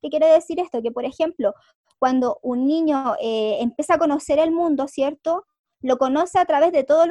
¿Qué 0.00 0.08
quiere 0.08 0.28
decir 0.28 0.58
esto? 0.60 0.80
Que, 0.80 0.90
por 0.90 1.04
ejemplo, 1.04 1.52
cuando 1.98 2.38
un 2.42 2.66
niño 2.66 3.14
eh, 3.20 3.58
empieza 3.60 3.94
a 3.94 3.98
conocer 3.98 4.38
el 4.38 4.50
mundo, 4.50 4.88
¿cierto? 4.88 5.44
Lo 5.82 5.98
conoce 5.98 6.38
a 6.38 6.46
través 6.46 6.72
de 6.72 6.84
todos 6.84 7.06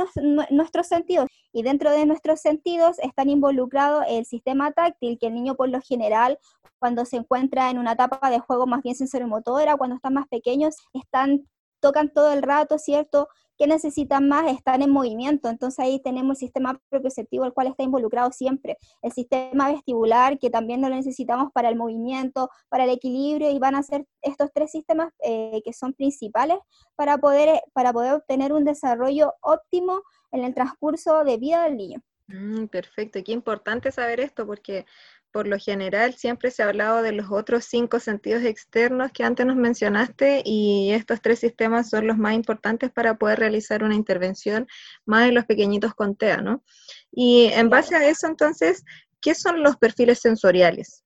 nuestros 0.50 0.88
sentidos 0.88 1.28
y 1.52 1.64
dentro 1.64 1.92
de 1.92 2.06
nuestros 2.06 2.42
sentidos 2.42 3.00
están 3.00 3.30
involucrados 3.30 4.06
el 4.08 4.26
sistema 4.26 4.72
táctil, 4.72 5.18
que 5.20 5.28
el 5.28 5.34
niño 5.34 5.56
por 5.56 5.70
lo 5.70 5.82
general 5.82 6.40
cuando 6.80 7.06
se 7.06 7.18
encuentra 7.18 7.70
en 7.70 7.78
una 7.78 7.94
etapa 7.94 8.30
de 8.30 8.40
juego 8.40 8.66
más 8.66 8.82
bien 8.84 8.96
sensorimotora, 8.96 9.76
cuando 9.76 9.96
están 9.96 10.14
más 10.14 10.28
pequeños, 10.28 10.76
están 10.94 11.48
tocan 11.80 12.12
todo 12.14 12.32
el 12.32 12.42
rato, 12.42 12.78
¿cierto? 12.78 13.28
¿Qué 13.58 13.68
necesitan 13.68 14.30
más? 14.30 14.52
Están 14.52 14.82
en 14.82 14.90
movimiento. 14.90 15.50
Entonces 15.50 15.80
ahí 15.80 16.02
tenemos 16.02 16.38
el 16.38 16.48
sistema 16.48 16.82
propioceptivo, 16.90 17.46
el 17.46 17.54
cual 17.54 17.68
está 17.68 17.84
involucrado 17.84 18.32
siempre. 18.32 18.78
El 19.02 19.12
sistema 19.12 19.70
vestibular, 19.72 20.40
que 20.40 20.50
también 20.50 20.82
lo 20.82 20.90
necesitamos 20.90 21.52
para 21.52 21.68
el 21.68 21.76
movimiento, 21.76 22.50
para 22.70 22.86
el 22.86 22.92
equilibrio, 22.92 23.50
y 23.50 23.60
van 23.60 23.76
a 23.76 23.84
ser 23.84 24.06
estos 24.22 24.50
tres 24.54 24.72
sistemas 24.72 25.12
eh, 25.24 25.62
que 25.66 25.74
son 25.74 25.94
principales 25.94 26.58
para 26.96 27.18
poder, 27.18 27.62
para 27.74 27.92
poder 27.92 28.14
obtener 28.14 28.54
un 28.54 28.64
desarrollo 28.64 29.34
óptimo 29.42 30.04
en 30.32 30.46
el 30.46 30.54
transcurso 30.54 31.24
de 31.24 31.38
vida 31.38 31.64
del 31.64 31.76
niño. 31.76 32.02
Mm, 32.28 32.68
perfecto, 32.68 33.20
qué 33.26 33.32
importante 33.32 33.92
saber 33.92 34.20
esto 34.20 34.46
porque 34.46 34.86
por 35.32 35.48
lo 35.48 35.58
general 35.60 36.16
siempre 36.16 36.52
se 36.52 36.64
ha 36.64 36.68
hablado 36.68 37.02
de 37.02 37.12
los 37.12 37.32
otros 37.32 37.66
cinco 37.66 38.00
sentidos 38.00 38.44
externos 38.44 39.12
que 39.12 39.24
antes 39.24 39.46
nos 39.46 39.56
mencionaste 39.56 40.42
y 40.44 40.92
estos 40.92 41.22
tres 41.22 41.40
sistemas 41.40 41.90
son 41.90 42.08
los 42.08 42.18
más 42.18 42.34
importantes 42.34 42.92
para 42.92 43.16
poder 43.18 43.40
realizar 43.40 43.84
una 43.84 43.96
intervención 43.96 44.68
más 45.06 45.28
en 45.28 45.36
los 45.36 45.46
pequeñitos 45.46 45.94
con 45.94 46.16
TEA, 46.16 46.38
¿no? 46.38 46.64
Y 47.12 47.46
en 47.54 47.70
base 47.70 47.96
a 47.96 48.08
eso, 48.08 48.28
entonces, 48.28 48.84
¿qué 49.22 49.36
son 49.36 49.62
los 49.64 49.78
perfiles 49.78 50.20
sensoriales? 50.20 51.04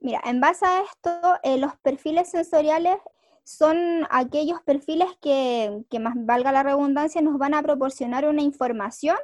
Mira, 0.00 0.20
en 0.24 0.40
base 0.40 0.64
a 0.64 0.82
esto, 0.82 1.20
eh, 1.42 1.58
los 1.58 1.76
perfiles 1.78 2.30
sensoriales 2.30 2.96
son 3.44 4.06
aquellos 4.10 4.62
perfiles 4.62 5.08
que, 5.20 5.82
que, 5.90 5.98
más 5.98 6.14
valga 6.16 6.52
la 6.52 6.62
redundancia, 6.62 7.20
nos 7.22 7.38
van 7.38 7.54
a 7.54 7.62
proporcionar 7.62 8.28
una 8.28 8.42
información 8.42 9.16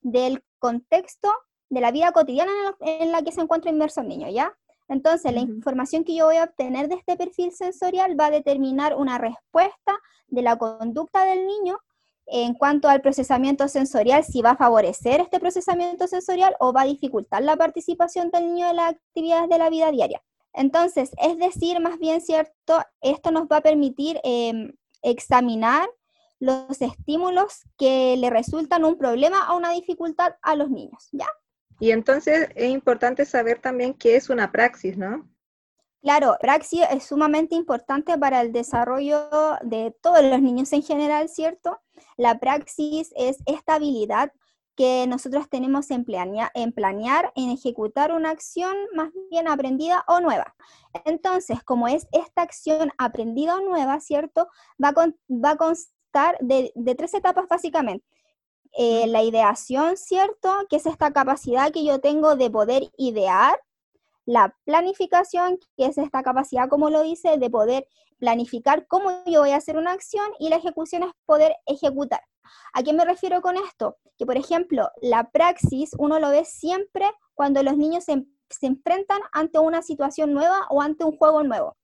del 0.00 0.42
contexto 0.58 1.32
de 1.68 1.80
la 1.80 1.90
vida 1.90 2.12
cotidiana 2.12 2.52
en 2.80 3.12
la 3.12 3.22
que 3.22 3.32
se 3.32 3.40
encuentra 3.40 3.70
inmerso 3.70 4.00
el 4.00 4.08
niño, 4.08 4.28
¿ya? 4.28 4.56
Entonces, 4.88 5.32
la 5.32 5.40
información 5.40 6.04
que 6.04 6.14
yo 6.14 6.26
voy 6.26 6.36
a 6.36 6.44
obtener 6.44 6.88
de 6.88 6.94
este 6.94 7.16
perfil 7.16 7.52
sensorial 7.52 8.18
va 8.18 8.26
a 8.26 8.30
determinar 8.30 8.94
una 8.96 9.18
respuesta 9.18 9.98
de 10.28 10.42
la 10.42 10.56
conducta 10.56 11.24
del 11.24 11.46
niño 11.46 11.78
en 12.26 12.54
cuanto 12.54 12.88
al 12.88 13.00
procesamiento 13.00 13.68
sensorial, 13.68 14.24
si 14.24 14.42
va 14.42 14.50
a 14.50 14.56
favorecer 14.56 15.20
este 15.20 15.38
procesamiento 15.38 16.06
sensorial 16.08 16.56
o 16.58 16.72
va 16.72 16.82
a 16.82 16.86
dificultar 16.86 17.42
la 17.42 17.56
participación 17.56 18.30
del 18.30 18.46
niño 18.46 18.68
en 18.68 18.76
las 18.76 18.94
actividades 18.94 19.48
de 19.48 19.58
la 19.58 19.70
vida 19.70 19.90
diaria. 19.92 20.22
Entonces, 20.52 21.10
es 21.18 21.38
decir, 21.38 21.78
más 21.80 21.98
bien 21.98 22.20
cierto, 22.20 22.82
esto 23.00 23.30
nos 23.30 23.44
va 23.44 23.58
a 23.58 23.60
permitir 23.60 24.20
em, 24.24 24.72
examinar 25.02 25.88
los 26.40 26.82
estímulos 26.82 27.62
que 27.78 28.16
le 28.16 28.30
resultan 28.30 28.84
un 28.84 28.98
problema 28.98 29.52
o 29.52 29.56
una 29.56 29.70
dificultad 29.70 30.34
a 30.42 30.56
los 30.56 30.70
niños, 30.70 31.08
¿ya? 31.12 31.28
Y 31.78 31.90
entonces 31.90 32.48
es 32.54 32.70
importante 32.70 33.24
saber 33.24 33.60
también 33.60 33.94
qué 33.94 34.16
es 34.16 34.30
una 34.30 34.50
praxis, 34.50 34.96
¿no? 34.96 35.28
Claro, 36.02 36.36
praxis 36.40 36.82
es 36.90 37.04
sumamente 37.04 37.56
importante 37.56 38.16
para 38.16 38.40
el 38.40 38.52
desarrollo 38.52 39.28
de 39.62 39.94
todos 40.00 40.22
los 40.22 40.40
niños 40.40 40.72
en 40.72 40.82
general, 40.82 41.28
¿cierto? 41.28 41.80
La 42.16 42.38
praxis 42.38 43.12
es 43.16 43.38
esta 43.46 43.74
habilidad 43.74 44.32
que 44.76 45.06
nosotros 45.08 45.48
tenemos 45.48 45.90
en, 45.90 46.04
planear, 46.04 47.32
en 47.34 47.50
ejecutar 47.50 48.12
una 48.12 48.30
acción 48.30 48.76
más 48.94 49.10
bien 49.30 49.48
aprendida 49.48 50.04
o 50.06 50.20
nueva. 50.20 50.54
Entonces, 51.06 51.62
como 51.64 51.88
es 51.88 52.06
esta 52.12 52.42
acción 52.42 52.92
aprendida 52.98 53.56
o 53.56 53.60
nueva, 53.62 53.98
¿cierto? 54.00 54.48
Va 54.82 54.90
a, 54.90 55.08
va 55.28 55.50
a 55.50 55.56
constar 55.56 56.38
de 56.40 56.94
tres 56.96 57.14
etapas 57.14 57.48
básicamente. 57.48 58.06
Eh, 58.78 59.06
la 59.06 59.22
ideación, 59.22 59.96
¿cierto? 59.96 60.52
Que 60.68 60.76
es 60.76 60.84
esta 60.84 61.10
capacidad 61.10 61.72
que 61.72 61.82
yo 61.82 61.98
tengo 61.98 62.36
de 62.36 62.50
poder 62.50 62.90
idear, 62.98 63.58
la 64.26 64.54
planificación, 64.64 65.58
que 65.76 65.86
es 65.86 65.96
esta 65.96 66.22
capacidad, 66.22 66.68
como 66.68 66.90
lo 66.90 67.02
dice, 67.02 67.38
de 67.38 67.48
poder 67.48 67.88
planificar 68.18 68.86
cómo 68.86 69.10
yo 69.24 69.40
voy 69.40 69.52
a 69.52 69.56
hacer 69.56 69.78
una 69.78 69.92
acción 69.92 70.26
y 70.38 70.50
la 70.50 70.56
ejecución 70.56 71.04
es 71.04 71.10
poder 71.24 71.54
ejecutar. 71.64 72.20
¿A 72.74 72.82
qué 72.82 72.92
me 72.92 73.04
refiero 73.04 73.40
con 73.40 73.56
esto? 73.56 73.96
Que, 74.18 74.26
por 74.26 74.36
ejemplo, 74.36 74.90
la 75.00 75.30
praxis 75.30 75.92
uno 75.98 76.20
lo 76.20 76.28
ve 76.28 76.44
siempre 76.44 77.10
cuando 77.34 77.62
los 77.62 77.78
niños 77.78 78.04
se, 78.04 78.26
se 78.50 78.66
enfrentan 78.66 79.20
ante 79.32 79.58
una 79.58 79.80
situación 79.80 80.34
nueva 80.34 80.66
o 80.68 80.82
ante 80.82 81.04
un 81.04 81.16
juego 81.16 81.42
nuevo. 81.42 81.76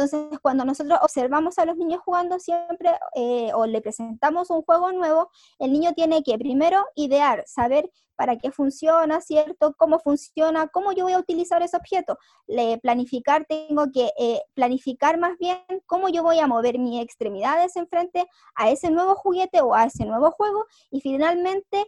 Entonces, 0.00 0.38
cuando 0.40 0.64
nosotros 0.64 0.98
observamos 1.02 1.58
a 1.58 1.66
los 1.66 1.76
niños 1.76 2.00
jugando 2.02 2.38
siempre 2.38 2.90
eh, 3.14 3.50
o 3.52 3.66
le 3.66 3.82
presentamos 3.82 4.48
un 4.48 4.62
juego 4.62 4.92
nuevo, 4.92 5.30
el 5.58 5.72
niño 5.72 5.92
tiene 5.92 6.22
que 6.22 6.38
primero 6.38 6.86
idear, 6.94 7.44
saber 7.46 7.90
para 8.16 8.38
qué 8.38 8.50
funciona, 8.50 9.20
¿cierto? 9.20 9.74
Cómo 9.76 9.98
funciona, 9.98 10.68
cómo 10.68 10.92
yo 10.92 11.04
voy 11.04 11.12
a 11.12 11.18
utilizar 11.18 11.62
ese 11.62 11.76
objeto. 11.76 12.16
Le 12.46 12.78
planificar, 12.78 13.44
tengo 13.46 13.92
que 13.92 14.10
eh, 14.18 14.40
planificar 14.54 15.18
más 15.18 15.36
bien 15.38 15.58
cómo 15.84 16.08
yo 16.08 16.22
voy 16.22 16.38
a 16.38 16.46
mover 16.46 16.78
mis 16.78 17.02
extremidades 17.02 17.76
en 17.76 17.86
frente 17.86 18.26
a 18.54 18.70
ese 18.70 18.90
nuevo 18.90 19.14
juguete 19.16 19.60
o 19.60 19.74
a 19.74 19.84
ese 19.84 20.06
nuevo 20.06 20.30
juego. 20.30 20.64
Y 20.90 21.02
finalmente, 21.02 21.86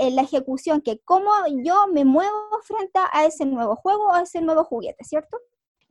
eh, 0.00 0.10
la 0.10 0.22
ejecución, 0.22 0.80
que 0.80 0.98
cómo 0.98 1.30
yo 1.62 1.86
me 1.92 2.04
muevo 2.04 2.60
frente 2.62 2.98
a 3.12 3.24
ese 3.24 3.46
nuevo 3.46 3.76
juego 3.76 4.06
o 4.06 4.12
a 4.14 4.22
ese 4.22 4.40
nuevo 4.40 4.64
juguete, 4.64 5.04
¿cierto? 5.04 5.38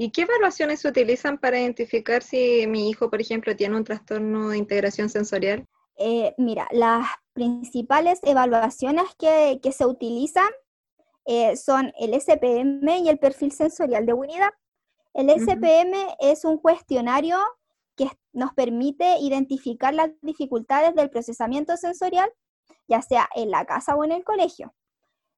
¿Y 0.02 0.10
qué 0.10 0.24
evaluaciones 0.24 0.80
se 0.80 0.88
utilizan 0.88 1.38
para 1.38 1.60
identificar 1.60 2.24
si 2.24 2.66
mi 2.66 2.90
hijo, 2.90 3.12
por 3.12 3.22
ejemplo, 3.22 3.56
tiene 3.56 3.78
un 3.78 3.84
trastorno 3.84 4.50
de 4.50 4.58
integración 4.58 5.10
sensorial? 5.10 5.64
Eh, 5.96 6.34
mira, 6.40 6.68
las 6.72 7.06
principales 7.34 8.20
evaluaciones 8.24 9.04
que, 9.20 9.60
se 9.72 9.86
utilizan 9.86 10.50
eh, 11.28 11.56
son 11.56 11.94
el 12.00 12.20
SPM 12.20 12.90
y 12.98 13.10
el 13.10 13.20
perfil 13.20 13.52
sensorial 13.52 14.08
de 14.08 14.14
unidad. 14.14 14.50
El 15.14 15.30
SPM 15.30 15.94
es 16.20 16.46
un 16.46 16.58
cuestionario 16.58 17.38
que 17.96 18.10
nos 18.34 18.56
permite 18.56 19.20
identificar 19.20 19.94
las 19.94 20.10
dificultades 20.24 20.96
del 20.96 21.12
procesamiento 21.12 21.78
sensorial, 21.78 22.32
ya 22.88 23.04
sea 23.04 23.30
en 23.36 23.52
la 23.52 23.66
casa 23.66 23.96
o 23.96 24.04
en 24.04 24.14
el 24.14 24.24
colegio. 24.24 24.74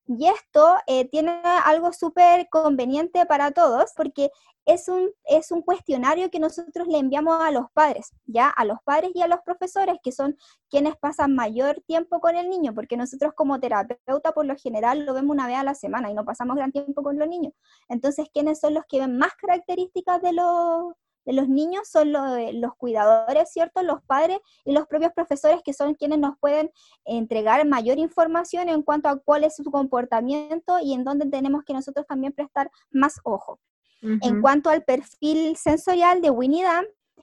Y 0.05 0.27
esto 0.27 0.75
eh, 0.87 1.07
tiene 1.09 1.41
algo 1.65 1.93
súper 1.93 2.49
conveniente 2.49 3.25
para 3.25 3.51
todos 3.51 3.93
porque 3.95 4.31
es 4.65 4.87
un, 4.87 5.11
es 5.25 5.51
un 5.51 5.61
cuestionario 5.61 6.29
que 6.29 6.39
nosotros 6.39 6.87
le 6.87 6.97
enviamos 6.97 7.39
a 7.41 7.51
los 7.51 7.69
padres, 7.73 8.11
ya 8.25 8.49
a 8.49 8.65
los 8.65 8.77
padres 8.83 9.11
y 9.13 9.21
a 9.21 9.27
los 9.27 9.39
profesores, 9.45 9.97
que 10.03 10.11
son 10.11 10.37
quienes 10.69 10.95
pasan 10.97 11.35
mayor 11.35 11.81
tiempo 11.85 12.19
con 12.19 12.35
el 12.35 12.49
niño, 12.49 12.73
porque 12.73 12.97
nosotros 12.97 13.33
como 13.35 13.59
terapeuta 13.59 14.33
por 14.33 14.45
lo 14.45 14.55
general 14.55 15.05
lo 15.05 15.13
vemos 15.13 15.35
una 15.35 15.47
vez 15.47 15.57
a 15.57 15.63
la 15.63 15.75
semana 15.75 16.09
y 16.11 16.13
no 16.13 16.25
pasamos 16.25 16.55
gran 16.55 16.71
tiempo 16.71 17.03
con 17.03 17.17
los 17.17 17.27
niños. 17.27 17.53
Entonces, 17.89 18.27
¿quiénes 18.33 18.59
son 18.59 18.73
los 18.73 18.85
que 18.87 18.99
ven 18.99 19.17
más 19.17 19.33
características 19.35 20.21
de 20.21 20.33
los, 20.33 20.93
de 21.25 21.33
los 21.33 21.47
niños 21.47 21.87
son 21.89 22.11
los, 22.11 22.73
cuidadores, 22.77 23.51
¿cierto? 23.51 23.81
Los 23.83 24.03
padres 24.03 24.39
y 24.65 24.73
los 24.73 24.87
propios 24.87 25.11
profesores 25.13 25.61
que 25.63 25.73
son 25.73 25.95
quienes 25.95 26.19
nos 26.19 26.37
pueden 26.39 26.71
entregar 27.05 27.65
mayor 27.67 27.97
información 27.97 28.69
en 28.69 28.81
cuanto 28.81 29.09
a 29.09 29.19
cuál 29.19 29.43
es 29.43 29.55
su 29.55 29.63
comportamiento 29.63 30.79
y 30.81 30.93
en 30.93 31.03
dónde 31.03 31.25
tenemos 31.29 31.63
que 31.63 31.73
nosotros 31.73 32.05
también 32.07 32.33
prestar 32.33 32.69
más 32.91 33.19
ojo. 33.23 33.59
En 34.01 34.41
cuanto 34.41 34.69
al 34.69 34.83
perfil 34.83 35.55
sensorial 35.55 36.21
de 36.21 36.29
Winnie 36.29 36.65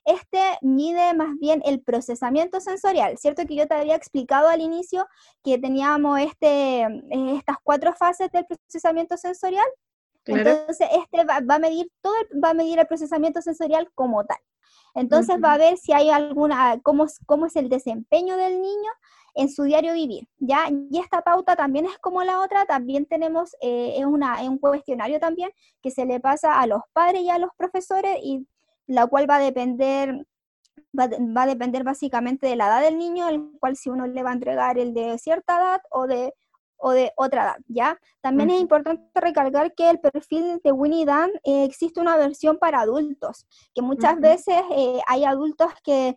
este 0.04 0.40
mide 0.62 1.14
más 1.14 1.38
bien 1.38 1.62
el 1.64 1.82
procesamiento 1.82 2.60
sensorial, 2.60 3.18
¿cierto? 3.18 3.44
Que 3.46 3.54
yo 3.54 3.66
te 3.66 3.74
había 3.74 3.96
explicado 3.96 4.48
al 4.48 4.60
inicio 4.60 5.06
que 5.44 5.58
teníamos 5.58 6.20
este, 6.20 6.86
estas 7.36 7.56
cuatro 7.62 7.92
fases 7.94 8.30
del 8.32 8.46
procesamiento 8.46 9.16
sensorial. 9.16 9.66
Entonces, 10.26 10.88
este 10.92 11.24
va, 11.24 11.54
a 11.54 11.58
medir 11.58 11.90
todo, 12.00 12.14
va 12.42 12.50
a 12.50 12.54
medir 12.54 12.78
el 12.78 12.86
procesamiento 12.86 13.42
sensorial 13.42 13.90
como 13.94 14.24
tal. 14.24 14.38
Entonces 14.94 15.36
va 15.42 15.54
a 15.54 15.58
ver 15.58 15.78
si 15.78 15.92
hay 15.92 16.10
alguna, 16.10 16.80
cómo, 16.82 17.06
cómo 17.26 17.46
es 17.46 17.56
el 17.56 17.68
desempeño 17.68 18.36
del 18.36 18.60
niño 18.60 18.90
en 19.34 19.48
su 19.48 19.62
diario 19.62 19.92
vivir, 19.92 20.28
¿ya? 20.38 20.68
Y 20.90 20.98
esta 20.98 21.22
pauta 21.22 21.54
también 21.54 21.86
es 21.86 21.96
como 21.98 22.24
la 22.24 22.40
otra, 22.40 22.66
también 22.66 23.06
tenemos, 23.06 23.54
eh, 23.60 23.94
es, 23.98 24.04
una, 24.04 24.42
un 24.42 24.58
cuestionario 24.58 25.20
también 25.20 25.50
que 25.82 25.92
se 25.92 26.04
le 26.04 26.18
pasa 26.18 26.60
a 26.60 26.66
los 26.66 26.82
padres 26.92 27.22
y 27.22 27.30
a 27.30 27.38
los 27.38 27.50
profesores 27.56 28.18
y 28.22 28.46
la 28.86 29.06
cual 29.06 29.30
va 29.30 29.36
a 29.36 29.40
depender 29.40 30.26
va, 30.98 31.42
a 31.42 31.46
depender 31.46 31.84
básicamente 31.84 32.46
de 32.46 32.56
la 32.56 32.66
edad 32.66 32.82
del 32.82 32.98
niño, 32.98 33.28
el 33.28 33.50
cual 33.60 33.76
si 33.76 33.90
uno 33.90 34.06
le 34.06 34.22
va 34.22 34.30
a 34.30 34.34
entregar 34.34 34.78
el 34.78 34.94
de 34.94 35.18
cierta 35.18 35.58
edad 35.58 35.80
o 35.90 36.06
de, 36.06 36.34
o 36.80 36.92
de 36.92 37.12
otra 37.16 37.44
edad, 37.44 37.56
¿ya? 37.68 37.98
También 38.20 38.50
es 38.50 38.60
importante 38.60 39.02
recalcar 39.20 39.74
que 39.74 39.90
el 39.90 40.00
perfil 40.00 40.60
de 40.62 40.72
Winnie 40.72 41.04
Dan 41.04 41.30
eh, 41.44 41.64
existe 41.64 42.00
una 42.00 42.16
versión 42.16 42.58
para 42.58 42.80
adultos, 42.80 43.46
que 43.74 43.82
muchas 43.82 44.18
veces 44.20 44.62
eh, 44.76 45.00
hay 45.06 45.24
adultos 45.24 45.70
que 45.84 46.16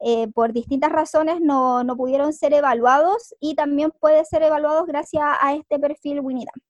eh, 0.00 0.28
por 0.34 0.52
distintas 0.52 0.90
razones 0.90 1.40
no, 1.40 1.84
no, 1.84 1.96
pudieron 1.96 2.32
ser 2.32 2.54
evaluados 2.54 3.34
y 3.38 3.54
también 3.54 3.92
puede 4.00 4.24
ser 4.24 4.42
evaluados 4.42 4.86
gracias 4.86 5.22
a 5.40 5.54
este 5.54 5.78
perfil 5.78 6.20
Winnie 6.20 6.46
Dan. 6.46 6.62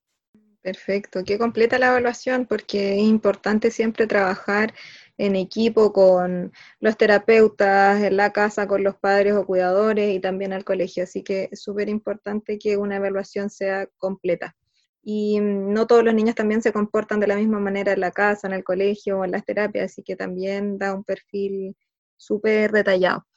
Perfecto, 0.61 1.23
qué 1.25 1.39
completa 1.39 1.79
la 1.79 1.87
evaluación 1.87 2.45
porque 2.45 2.99
es 2.99 3.03
importante 3.03 3.71
siempre 3.71 4.05
trabajar 4.05 4.73
en 5.21 5.35
equipo 5.35 5.93
con 5.93 6.51
los 6.79 6.97
terapeutas, 6.97 8.01
en 8.01 8.17
la 8.17 8.31
casa 8.31 8.67
con 8.67 8.83
los 8.83 8.95
padres 8.95 9.33
o 9.33 9.45
cuidadores 9.45 10.15
y 10.15 10.19
también 10.19 10.51
al 10.51 10.63
colegio. 10.63 11.03
Así 11.03 11.23
que 11.23 11.47
es 11.51 11.61
súper 11.61 11.89
importante 11.89 12.57
que 12.57 12.75
una 12.75 12.95
evaluación 12.95 13.51
sea 13.51 13.87
completa. 13.97 14.55
Y 15.03 15.39
mm, 15.39 15.73
no 15.73 15.85
todos 15.85 16.03
los 16.03 16.15
niños 16.15 16.33
también 16.33 16.63
se 16.63 16.73
comportan 16.73 17.19
de 17.19 17.27
la 17.27 17.35
misma 17.35 17.59
manera 17.59 17.93
en 17.93 17.99
la 17.99 18.11
casa, 18.11 18.47
en 18.47 18.53
el 18.53 18.63
colegio 18.63 19.19
o 19.19 19.25
en 19.25 19.31
las 19.31 19.45
terapias, 19.45 19.91
así 19.91 20.01
que 20.01 20.15
también 20.15 20.79
da 20.79 20.95
un 20.95 21.03
perfil 21.03 21.75
súper 22.17 22.71
detallado. 22.71 23.27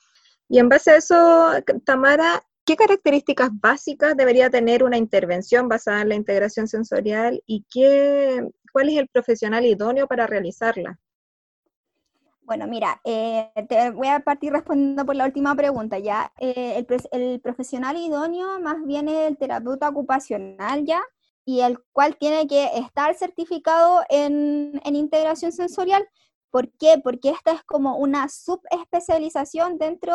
Y 0.48 0.60
en 0.60 0.70
base 0.70 0.90
a 0.92 0.96
eso, 0.96 1.52
Tamara, 1.84 2.42
¿qué 2.64 2.76
características 2.76 3.50
básicas 3.52 4.16
debería 4.16 4.48
tener 4.48 4.84
una 4.84 4.96
intervención 4.96 5.68
basada 5.68 6.00
en 6.02 6.08
la 6.10 6.14
integración 6.14 6.66
sensorial 6.66 7.42
y 7.46 7.66
qué, 7.70 8.42
cuál 8.72 8.88
es 8.88 8.96
el 8.98 9.08
profesional 9.08 9.66
idóneo 9.66 10.06
para 10.06 10.26
realizarla? 10.26 10.98
Bueno, 12.46 12.66
mira, 12.66 13.00
eh, 13.04 13.50
te 13.70 13.90
voy 13.90 14.08
a 14.08 14.20
partir 14.20 14.52
respondiendo 14.52 15.06
por 15.06 15.16
la 15.16 15.24
última 15.24 15.54
pregunta, 15.54 15.98
¿ya? 15.98 16.30
Eh, 16.38 16.84
el, 17.12 17.40
profesional 17.40 17.96
idóneo 17.96 18.60
más 18.60 18.84
bien 18.84 19.08
es 19.08 19.28
el 19.28 19.38
terapeuta 19.38 19.88
ocupacional, 19.88 20.84
¿ya? 20.84 21.02
Y 21.46 21.60
el 21.60 21.78
cual 21.92 22.16
tiene 22.18 22.46
que 22.46 22.66
estar 22.76 23.14
certificado 23.14 24.02
en, 24.10 24.78
integración 24.84 25.52
sensorial. 25.52 26.06
¿Por 26.50 26.70
qué? 26.72 27.00
Porque 27.02 27.30
esta 27.30 27.52
es 27.52 27.62
como 27.64 27.96
una 27.96 28.28
subespecialización 28.28 29.78
dentro 29.78 30.14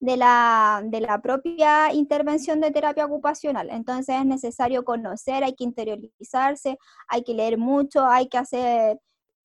de 0.00 0.16
la, 0.16 0.82
de 0.84 1.00
la 1.00 1.22
propia 1.22 1.92
intervención 1.92 2.60
de 2.60 2.72
terapia 2.72 3.06
ocupacional. 3.06 3.70
Entonces 3.70 4.16
es 4.16 4.26
necesario 4.26 4.84
conocer, 4.84 5.44
hay 5.44 5.54
que 5.54 5.64
interiorizarse, 5.64 6.78
hay 7.06 7.22
que 7.22 7.34
leer 7.34 7.58
mucho, 7.58 8.04
hay 8.06 8.28
que 8.28 8.38
hacer 8.38 8.98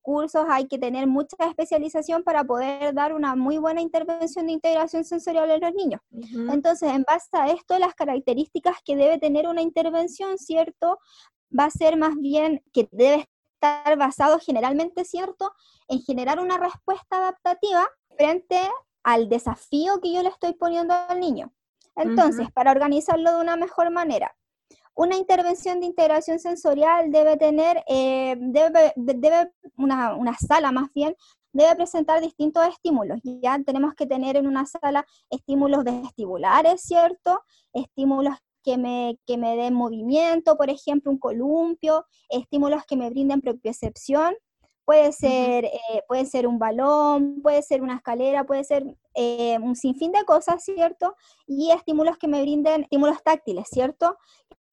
cursos, 0.05 0.45
hay 0.47 0.67
que 0.67 0.77
tener 0.77 1.07
mucha 1.07 1.35
especialización 1.49 2.23
para 2.23 2.43
poder 2.43 2.93
dar 2.93 3.13
una 3.13 3.35
muy 3.35 3.57
buena 3.57 3.81
intervención 3.81 4.45
de 4.45 4.53
integración 4.53 5.03
sensorial 5.03 5.49
en 5.49 5.61
los 5.61 5.73
niños. 5.73 6.01
Entonces, 6.51 6.93
en 6.93 7.03
base 7.03 7.27
a 7.33 7.47
esto, 7.47 7.79
las 7.79 7.95
características 7.95 8.77
que 8.85 8.95
debe 8.95 9.17
tener 9.17 9.47
una 9.47 9.63
intervención, 9.63 10.37
¿cierto? 10.37 10.99
Va 11.57 11.65
a 11.65 11.71
ser 11.71 11.97
más 11.97 12.15
bien 12.17 12.63
que 12.71 12.87
debe 12.91 13.27
estar 13.55 13.97
basado 13.97 14.37
generalmente, 14.39 15.03
¿cierto?, 15.05 15.51
en 15.87 15.99
generar 16.01 16.39
una 16.39 16.57
respuesta 16.57 17.17
adaptativa 17.17 17.89
frente 18.15 18.61
al 19.03 19.27
desafío 19.27 19.99
que 20.01 20.13
yo 20.13 20.21
le 20.21 20.29
estoy 20.29 20.53
poniendo 20.53 20.93
al 20.93 21.19
niño. 21.19 21.51
Entonces, 21.95 22.51
para 22.51 22.71
organizarlo 22.71 23.31
de 23.33 23.41
una 23.41 23.55
mejor 23.55 23.89
manera, 23.89 24.35
una 24.95 25.17
intervención 25.17 25.79
de 25.79 25.87
integración 25.87 26.39
sensorial 26.39 27.11
debe 27.11 27.37
tener, 27.37 27.83
eh, 27.87 28.35
debe, 28.39 28.93
debe 28.95 29.51
una, 29.77 30.15
una, 30.15 30.35
sala 30.37 30.71
más 30.71 30.91
bien, 30.93 31.15
debe 31.51 31.75
presentar 31.75 32.21
distintos 32.21 32.65
estímulos. 32.67 33.19
Ya 33.23 33.59
tenemos 33.63 33.93
que 33.93 34.05
tener 34.05 34.37
en 34.37 34.47
una 34.47 34.65
sala 34.65 35.05
estímulos 35.29 35.83
vestibulares, 35.83 36.81
¿cierto? 36.81 37.41
Estímulos 37.73 38.35
que 38.63 38.77
me, 38.77 39.19
que 39.27 39.37
me 39.37 39.55
den 39.55 39.73
movimiento, 39.73 40.57
por 40.57 40.69
ejemplo, 40.69 41.11
un 41.11 41.19
columpio, 41.19 42.05
estímulos 42.29 42.83
que 42.85 42.95
me 42.95 43.09
brinden 43.09 43.41
propiocepción, 43.41 44.33
puede 44.85 45.11
ser, 45.11 45.65
eh, 45.65 46.03
puede 46.07 46.25
ser 46.25 46.47
un 46.47 46.59
balón, 46.59 47.41
puede 47.41 47.61
ser 47.61 47.81
una 47.81 47.95
escalera, 47.95 48.45
puede 48.45 48.63
ser 48.63 48.95
eh, 49.15 49.57
un 49.59 49.75
sinfín 49.75 50.11
de 50.11 50.23
cosas, 50.23 50.63
¿cierto? 50.63 51.15
Y 51.47 51.71
estímulos 51.71 52.17
que 52.17 52.27
me 52.27 52.41
brinden, 52.41 52.83
estímulos 52.83 53.21
táctiles, 53.23 53.67
¿cierto? 53.69 54.17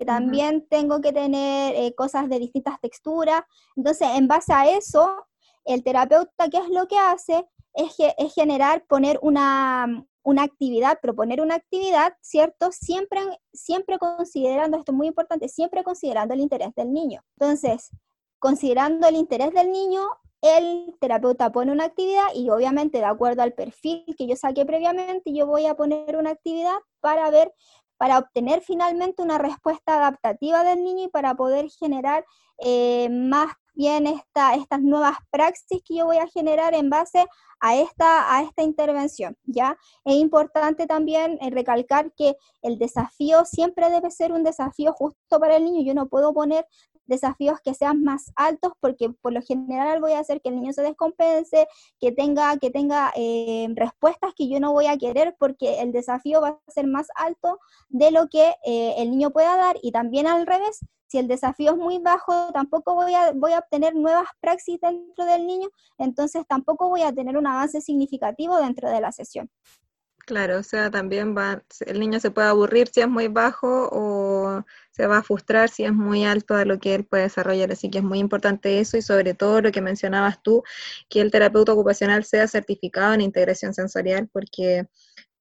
también 0.04 0.66
tengo 0.68 1.00
que 1.00 1.12
tener 1.12 1.76
eh, 1.76 1.94
cosas 1.94 2.28
de 2.28 2.40
distintas 2.40 2.80
texturas. 2.80 3.42
Entonces, 3.76 4.08
en 4.16 4.26
base 4.26 4.52
a 4.52 4.68
eso, 4.68 5.26
el 5.64 5.84
terapeuta, 5.84 6.48
¿qué 6.50 6.58
es 6.58 6.68
lo 6.70 6.88
que 6.88 6.98
hace? 6.98 7.46
Es, 7.72 7.94
es 8.18 8.34
generar, 8.34 8.84
poner 8.88 9.20
una, 9.22 10.04
una 10.22 10.42
actividad, 10.42 10.98
proponer 11.00 11.40
una 11.40 11.56
actividad, 11.56 12.14
¿cierto? 12.20 12.70
Siempre, 12.72 13.20
siempre 13.52 13.98
considerando, 13.98 14.78
esto 14.78 14.92
es 14.92 14.96
muy 14.96 15.08
importante, 15.08 15.48
siempre 15.48 15.84
considerando 15.84 16.34
el 16.34 16.40
interés 16.40 16.74
del 16.74 16.92
niño. 16.92 17.22
Entonces, 17.38 17.90
considerando 18.42 19.06
el 19.06 19.14
interés 19.14 19.52
del 19.52 19.70
niño, 19.70 20.02
el 20.40 20.96
terapeuta 21.00 21.52
pone 21.52 21.70
una 21.70 21.84
actividad 21.84 22.26
y 22.34 22.50
obviamente 22.50 22.98
de 22.98 23.04
acuerdo 23.04 23.42
al 23.42 23.52
perfil 23.52 24.04
que 24.18 24.26
yo 24.26 24.34
saqué 24.34 24.66
previamente, 24.66 25.32
yo 25.32 25.46
voy 25.46 25.66
a 25.66 25.76
poner 25.76 26.16
una 26.16 26.30
actividad 26.30 26.74
para 27.00 27.30
ver 27.30 27.54
para 27.98 28.18
obtener 28.18 28.60
finalmente 28.62 29.22
una 29.22 29.38
respuesta 29.38 29.94
adaptativa 29.94 30.64
del 30.64 30.82
niño 30.82 31.04
y 31.04 31.08
para 31.08 31.36
poder 31.36 31.70
generar 31.70 32.24
eh, 32.58 33.08
más 33.10 33.52
bien 33.74 34.08
esta, 34.08 34.54
estas 34.54 34.82
nuevas 34.82 35.18
praxis 35.30 35.80
que 35.84 35.98
yo 35.98 36.06
voy 36.06 36.16
a 36.16 36.26
generar 36.26 36.74
en 36.74 36.90
base 36.90 37.26
a 37.60 37.76
esta, 37.76 38.36
a 38.36 38.42
esta 38.42 38.64
intervención, 38.64 39.36
¿ya? 39.44 39.78
Es 40.04 40.16
importante 40.16 40.88
también 40.88 41.38
eh, 41.40 41.50
recalcar 41.50 42.12
que 42.12 42.36
el 42.60 42.76
desafío 42.76 43.44
siempre 43.44 43.88
debe 43.88 44.10
ser 44.10 44.32
un 44.32 44.42
desafío 44.42 44.92
justo 44.92 45.38
para 45.38 45.56
el 45.56 45.64
niño. 45.64 45.84
Yo 45.84 45.94
no 45.94 46.08
puedo 46.08 46.34
poner 46.34 46.66
desafíos 47.06 47.58
que 47.64 47.74
sean 47.74 48.02
más 48.02 48.32
altos 48.36 48.72
porque 48.80 49.10
por 49.10 49.32
lo 49.32 49.42
general 49.42 50.00
voy 50.00 50.12
a 50.12 50.20
hacer 50.20 50.40
que 50.40 50.48
el 50.48 50.56
niño 50.56 50.72
se 50.72 50.82
descompense, 50.82 51.66
que 52.00 52.12
tenga, 52.12 52.56
que 52.58 52.70
tenga 52.70 53.12
eh, 53.16 53.68
respuestas 53.74 54.32
que 54.34 54.48
yo 54.48 54.60
no 54.60 54.72
voy 54.72 54.86
a 54.86 54.96
querer 54.96 55.36
porque 55.38 55.80
el 55.80 55.92
desafío 55.92 56.40
va 56.40 56.60
a 56.66 56.70
ser 56.70 56.86
más 56.86 57.08
alto 57.14 57.58
de 57.88 58.10
lo 58.10 58.28
que 58.28 58.54
eh, 58.64 58.94
el 58.98 59.10
niño 59.10 59.30
pueda 59.30 59.56
dar 59.56 59.76
y 59.82 59.92
también 59.92 60.26
al 60.26 60.46
revés, 60.46 60.80
si 61.06 61.18
el 61.18 61.28
desafío 61.28 61.72
es 61.72 61.76
muy 61.76 61.98
bajo, 61.98 62.52
tampoco 62.52 62.94
voy 62.94 63.14
a, 63.14 63.32
voy 63.32 63.52
a 63.52 63.58
obtener 63.58 63.94
nuevas 63.94 64.28
praxis 64.40 64.80
dentro 64.80 65.26
del 65.26 65.46
niño, 65.46 65.68
entonces 65.98 66.44
tampoco 66.48 66.88
voy 66.88 67.02
a 67.02 67.12
tener 67.12 67.36
un 67.36 67.46
avance 67.46 67.80
significativo 67.80 68.56
dentro 68.56 68.88
de 68.88 69.00
la 69.00 69.12
sesión. 69.12 69.50
Claro, 70.24 70.58
o 70.60 70.62
sea, 70.62 70.88
también 70.90 71.36
va, 71.36 71.64
el 71.80 71.98
niño 71.98 72.20
se 72.20 72.30
puede 72.30 72.46
aburrir 72.46 72.88
si 72.88 73.00
es 73.00 73.08
muy 73.08 73.26
bajo 73.26 73.88
o 73.90 74.64
se 74.92 75.06
va 75.06 75.18
a 75.18 75.22
frustrar 75.22 75.68
si 75.68 75.84
es 75.84 75.92
muy 75.92 76.24
alto 76.24 76.54
a 76.54 76.64
lo 76.64 76.78
que 76.78 76.94
él 76.94 77.04
puede 77.04 77.24
desarrollar. 77.24 77.72
Así 77.72 77.90
que 77.90 77.98
es 77.98 78.04
muy 78.04 78.20
importante 78.20 78.78
eso 78.78 78.96
y 78.96 79.02
sobre 79.02 79.34
todo 79.34 79.60
lo 79.60 79.72
que 79.72 79.80
mencionabas 79.80 80.40
tú, 80.42 80.62
que 81.08 81.20
el 81.20 81.32
terapeuta 81.32 81.72
ocupacional 81.72 82.24
sea 82.24 82.46
certificado 82.46 83.14
en 83.14 83.20
integración 83.20 83.74
sensorial 83.74 84.28
porque 84.32 84.86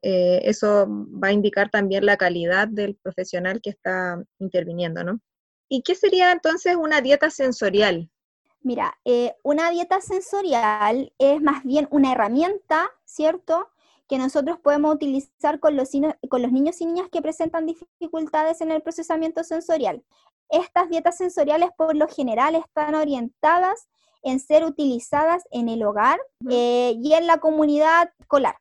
eh, 0.02 0.42
eso 0.46 0.88
va 0.90 1.28
a 1.28 1.34
indicar 1.34 1.70
también 1.70 2.06
la 2.06 2.18
calidad 2.18 2.68
del 2.68 2.96
profesional 2.96 3.62
que 3.62 3.70
está 3.70 4.24
interviniendo, 4.40 5.04
¿no? 5.04 5.20
¿Y 5.70 5.84
qué 5.84 5.94
sería 5.94 6.32
entonces 6.32 6.76
una 6.76 7.02
dieta 7.02 7.30
sensorial? 7.30 8.10
Mira, 8.62 9.00
eh, 9.06 9.34
una 9.44 9.70
dieta 9.70 10.02
sensorial 10.02 11.14
es 11.18 11.42
más 11.42 11.64
bien 11.64 11.88
una 11.92 12.12
herramienta, 12.12 12.92
¿cierto? 13.06 13.71
Que 14.12 14.18
nosotros 14.18 14.60
podemos 14.60 14.94
utilizar 14.94 15.62
con 15.62 15.78
los, 15.78 15.92
con 16.28 16.42
los 16.42 16.52
niños 16.52 16.82
y 16.82 16.86
niñas 16.86 17.08
que 17.10 17.22
presentan 17.22 17.66
dificultades 17.66 18.60
en 18.60 18.70
el 18.70 18.82
procesamiento 18.82 19.42
sensorial. 19.46 20.04
Estas 20.50 20.90
dietas 20.90 21.16
sensoriales 21.16 21.70
por 21.78 21.96
lo 21.96 22.10
general 22.10 22.56
están 22.56 22.94
orientadas 22.94 23.88
en 24.22 24.42
ser 24.42 24.66
utilizadas 24.66 25.44
en 25.50 25.70
el 25.70 25.82
hogar 25.84 26.20
eh, 26.50 26.94
y 27.02 27.14
en 27.14 27.26
la 27.26 27.38
comunidad 27.38 28.12
escolar 28.20 28.58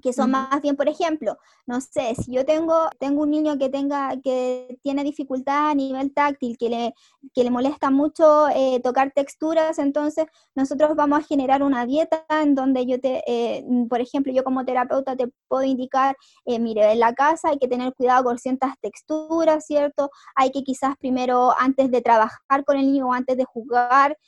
que 0.00 0.12
son 0.12 0.30
más 0.30 0.62
bien, 0.62 0.76
por 0.76 0.88
ejemplo, 0.88 1.38
no 1.70 1.80
sé, 1.80 2.16
si 2.16 2.32
yo 2.32 2.44
tengo, 2.44 2.90
tengo 2.98 3.22
un 3.22 3.30
niño 3.30 3.56
que 3.56 3.68
tenga, 3.68 4.20
que 4.24 4.76
tiene 4.82 5.04
dificultad 5.04 5.70
a 5.70 5.74
nivel 5.74 6.12
táctil, 6.12 6.58
que 6.58 6.68
le, 6.68 6.94
que 7.32 7.44
le 7.44 7.50
molesta 7.50 7.90
mucho 7.92 8.48
eh, 8.48 8.80
tocar 8.82 9.12
texturas, 9.14 9.78
entonces 9.78 10.26
nosotros 10.56 10.96
vamos 10.96 11.20
a 11.20 11.22
generar 11.22 11.62
una 11.62 11.86
dieta 11.86 12.24
en 12.28 12.56
donde 12.56 12.86
yo 12.86 12.98
te, 12.98 13.22
eh, 13.24 13.64
por 13.88 14.00
ejemplo, 14.00 14.32
yo 14.32 14.42
como 14.42 14.64
terapeuta 14.64 15.14
te 15.14 15.28
puedo 15.46 15.62
indicar, 15.62 16.16
eh, 16.44 16.58
mire, 16.58 16.90
en 16.90 16.98
la 16.98 17.14
casa 17.14 17.50
hay 17.50 17.58
que 17.58 17.68
tener 17.68 17.94
cuidado 17.94 18.24
con 18.24 18.36
ciertas 18.36 18.74
texturas, 18.80 19.64
¿cierto? 19.64 20.10
Hay 20.34 20.50
que 20.50 20.64
quizás 20.64 20.96
primero, 20.98 21.52
antes 21.56 21.88
de 21.92 22.02
trabajar 22.02 22.64
con 22.66 22.78
el 22.78 22.86
niño 22.86 23.06
o 23.06 23.12
antes 23.12 23.36
de 23.36 23.44
jugar, 23.44 24.18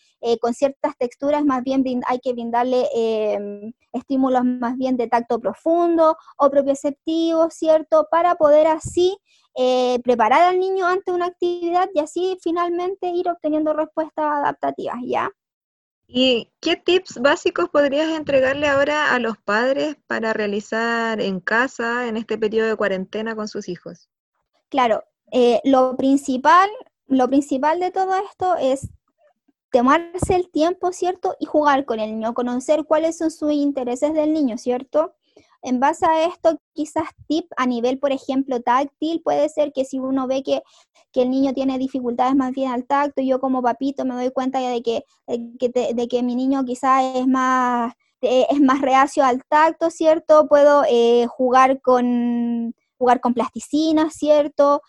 con 0.40 0.54
ciertas 0.54 0.96
texturas, 0.96 1.44
más 1.44 1.64
bien 1.64 1.82
hay 2.06 2.20
que 2.20 2.32
brindarle 2.32 2.86
estímulos 3.92 4.44
más 4.44 4.76
bien 4.76 4.96
de 4.96 5.08
tacto 5.08 5.40
profundo 5.40 6.16
o 6.38 6.48
propioceptivo, 6.48 7.31
¿cierto? 7.50 8.08
Para 8.10 8.36
poder 8.36 8.66
así 8.66 9.16
eh, 9.54 10.00
preparar 10.02 10.42
al 10.42 10.58
niño 10.58 10.86
ante 10.86 11.12
una 11.12 11.26
actividad 11.26 11.88
y 11.94 12.00
así 12.00 12.38
finalmente 12.42 13.08
ir 13.08 13.28
obteniendo 13.28 13.72
respuestas 13.74 14.24
adaptativas, 14.24 14.96
¿ya? 15.04 15.30
¿Y 16.06 16.50
qué 16.60 16.76
tips 16.76 17.20
básicos 17.20 17.68
podrías 17.70 18.10
entregarle 18.10 18.68
ahora 18.68 19.14
a 19.14 19.18
los 19.18 19.38
padres 19.38 19.96
para 20.06 20.32
realizar 20.32 21.20
en 21.20 21.40
casa 21.40 22.06
en 22.06 22.16
este 22.16 22.36
periodo 22.36 22.68
de 22.68 22.76
cuarentena 22.76 23.34
con 23.34 23.48
sus 23.48 23.68
hijos? 23.68 24.10
Claro, 24.68 25.04
eh, 25.30 25.60
lo 25.64 25.96
principal, 25.96 26.68
lo 27.06 27.28
principal 27.28 27.80
de 27.80 27.90
todo 27.90 28.14
esto 28.16 28.56
es 28.56 28.90
tomarse 29.70 30.34
el 30.34 30.50
tiempo, 30.50 30.92
¿cierto? 30.92 31.34
Y 31.40 31.46
jugar 31.46 31.86
con 31.86 31.98
el 31.98 32.10
niño, 32.10 32.34
conocer 32.34 32.84
cuáles 32.84 33.16
son 33.16 33.30
sus 33.30 33.52
intereses 33.52 34.12
del 34.12 34.32
niño, 34.32 34.58
¿cierto? 34.58 35.14
En 35.62 35.80
base 35.80 36.06
a 36.06 36.26
esto, 36.26 36.60
quizás 36.74 37.04
tip 37.28 37.46
a 37.56 37.66
nivel, 37.66 37.98
por 37.98 38.12
ejemplo, 38.12 38.60
táctil, 38.60 39.22
puede 39.22 39.48
ser 39.48 39.72
que 39.72 39.84
si 39.84 39.98
uno 39.98 40.26
ve 40.26 40.42
que, 40.42 40.62
el 41.14 41.30
niño 41.30 41.52
tiene 41.52 41.78
dificultades 41.78 42.34
más 42.34 42.52
bien 42.52 42.70
al 42.70 42.86
tacto, 42.86 43.20
yo 43.22 43.38
como 43.38 43.62
papito 43.62 44.04
me 44.04 44.14
doy 44.14 44.30
cuenta 44.30 44.60
ya 44.60 44.70
de 44.70 44.82
que, 44.82 45.04
de 45.26 46.08
que, 46.08 46.22
mi 46.22 46.34
niño 46.34 46.64
quizás 46.64 47.04
es 47.16 47.26
más, 47.26 47.92
eh, 48.22 48.46
es 48.50 48.60
más 48.60 48.80
reacio 48.80 49.24
al 49.24 49.44
tacto, 49.44 49.90
¿cierto? 49.90 50.48
Puedo 50.48 50.84
eh, 50.88 51.26
jugar 51.28 51.80
con 51.82 52.74
jugar 52.98 53.20
con 53.20 53.34
plasticina, 53.34 54.10
¿cierto? 54.10 54.80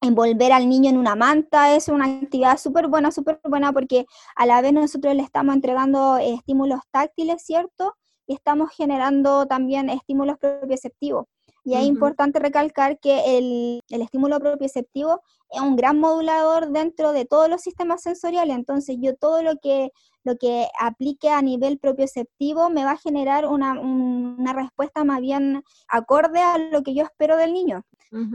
envolver 0.00 0.52
al 0.52 0.68
niño 0.68 0.90
en 0.90 0.98
una 0.98 1.16
manta 1.16 1.74
es 1.74 1.88
una 1.88 2.06
actividad 2.06 2.58
súper 2.58 2.88
buena, 2.88 3.10
súper 3.10 3.40
buena 3.44 3.72
porque 3.72 4.06
a 4.36 4.46
la 4.46 4.60
vez 4.60 4.72
nosotros 4.72 5.14
le 5.14 5.22
estamos 5.22 5.54
entregando 5.54 6.18
estímulos 6.18 6.80
táctiles, 6.90 7.42
¿cierto? 7.42 7.94
Y 8.26 8.34
estamos 8.34 8.70
generando 8.70 9.46
también 9.46 9.88
estímulos 9.90 10.38
propioceptivos. 10.38 11.26
Y 11.64 11.74
es 11.74 11.82
importante 11.84 12.38
recalcar 12.38 13.00
que 13.00 13.38
el, 13.38 13.80
el, 13.88 14.02
estímulo 14.02 14.38
propioceptivo 14.38 15.20
es 15.50 15.60
un 15.60 15.74
gran 15.74 15.98
modulador 15.98 16.70
dentro 16.70 17.12
de 17.12 17.24
todos 17.24 17.48
los 17.48 17.60
sistemas 17.60 18.02
sensoriales. 18.02 18.54
Entonces, 18.54 18.96
yo 19.00 19.16
todo 19.16 19.42
lo 19.42 19.56
que, 19.56 19.90
lo 20.26 20.36
que 20.36 20.66
aplique 20.80 21.30
a 21.30 21.40
nivel 21.40 21.78
propioceptivo 21.78 22.68
me 22.68 22.84
va 22.84 22.92
a 22.92 22.96
generar 22.98 23.46
una, 23.46 23.80
una 23.80 24.52
respuesta 24.52 25.04
más 25.04 25.20
bien 25.20 25.62
acorde 25.86 26.40
a 26.40 26.58
lo 26.58 26.82
que 26.82 26.94
yo 26.94 27.04
espero 27.04 27.36
del 27.36 27.52
niño. 27.52 27.84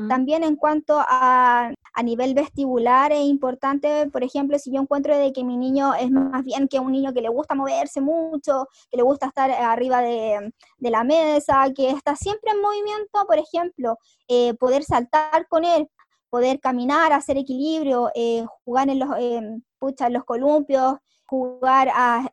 También 0.07 0.43
en 0.43 0.57
cuanto 0.57 0.99
a, 0.99 1.71
a, 1.93 2.03
nivel 2.03 2.35
vestibular 2.35 3.11
es 3.11 3.23
importante, 3.23 4.07
por 4.11 4.23
ejemplo, 4.23 4.59
si 4.59 4.71
yo 4.71 4.79
encuentro 4.79 5.17
de 5.17 5.33
que 5.33 5.43
mi 5.43 5.57
niño 5.57 5.95
es 5.95 6.11
más 6.11 6.43
bien 6.43 6.67
que 6.67 6.79
un 6.79 6.91
niño 6.91 7.13
que 7.13 7.21
le 7.21 7.29
gusta 7.29 7.55
moverse 7.55 7.99
mucho, 7.99 8.67
que 8.91 8.97
le 8.97 9.03
gusta 9.03 9.27
estar 9.27 9.49
arriba 9.49 10.01
de, 10.01 10.53
de 10.77 10.89
la 10.91 11.03
mesa, 11.03 11.65
que 11.75 11.89
está 11.89 12.15
siempre 12.15 12.51
en 12.51 12.61
movimiento, 12.61 13.25
por 13.25 13.39
ejemplo, 13.39 13.97
eh, 14.27 14.53
poder 14.55 14.83
saltar 14.83 15.47
con 15.47 15.65
él, 15.65 15.89
poder 16.29 16.59
caminar, 16.59 17.11
hacer 17.11 17.37
equilibrio, 17.37 18.11
eh, 18.13 18.45
jugar 18.63 18.89
en 18.89 18.99
los, 18.99 19.09
en 19.17 19.63
los 20.09 20.23
columpios, 20.25 20.95
jugar 21.31 21.87
a, 21.93 22.29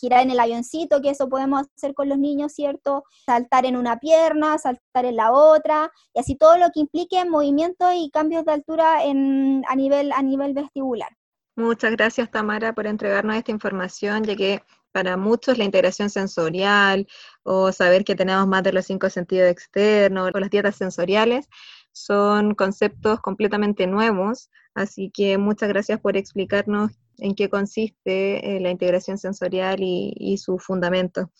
girar 0.00 0.22
en 0.22 0.30
el 0.30 0.38
avioncito, 0.38 1.02
que 1.02 1.10
eso 1.10 1.28
podemos 1.28 1.66
hacer 1.76 1.94
con 1.94 2.08
los 2.08 2.16
niños, 2.16 2.52
¿cierto? 2.52 3.02
Saltar 3.26 3.66
en 3.66 3.76
una 3.76 3.98
pierna, 3.98 4.56
saltar 4.56 5.04
en 5.04 5.16
la 5.16 5.32
otra, 5.32 5.90
y 6.14 6.20
así 6.20 6.36
todo 6.36 6.56
lo 6.56 6.70
que 6.72 6.78
implique 6.78 7.24
movimiento 7.24 7.92
y 7.92 8.08
cambios 8.12 8.44
de 8.44 8.52
altura 8.52 9.02
en, 9.02 9.64
a, 9.66 9.74
nivel, 9.74 10.12
a 10.12 10.22
nivel 10.22 10.54
vestibular. 10.54 11.08
Muchas 11.56 11.90
gracias, 11.90 12.30
Tamara, 12.30 12.72
por 12.72 12.86
entregarnos 12.86 13.34
esta 13.34 13.50
información, 13.50 14.22
ya 14.22 14.36
que 14.36 14.62
para 14.92 15.16
muchos 15.16 15.58
la 15.58 15.64
integración 15.64 16.08
sensorial 16.08 17.08
o 17.42 17.72
saber 17.72 18.04
que 18.04 18.14
tenemos 18.14 18.46
más 18.46 18.62
de 18.62 18.72
los 18.72 18.86
cinco 18.86 19.10
sentidos 19.10 19.50
externos 19.50 20.30
o 20.32 20.38
las 20.38 20.50
dietas 20.50 20.76
sensoriales 20.76 21.48
son 21.90 22.54
conceptos 22.54 23.20
completamente 23.20 23.88
nuevos, 23.88 24.50
así 24.76 25.10
que 25.10 25.36
muchas 25.36 25.68
gracias 25.68 25.98
por 25.98 26.16
explicarnos 26.16 26.92
en 27.18 27.34
qué 27.34 27.48
consiste 27.48 28.56
eh, 28.56 28.60
la 28.60 28.70
integración 28.70 29.18
sensorial 29.18 29.78
y, 29.80 30.36
su 30.38 30.58
fundamento. 30.58 31.30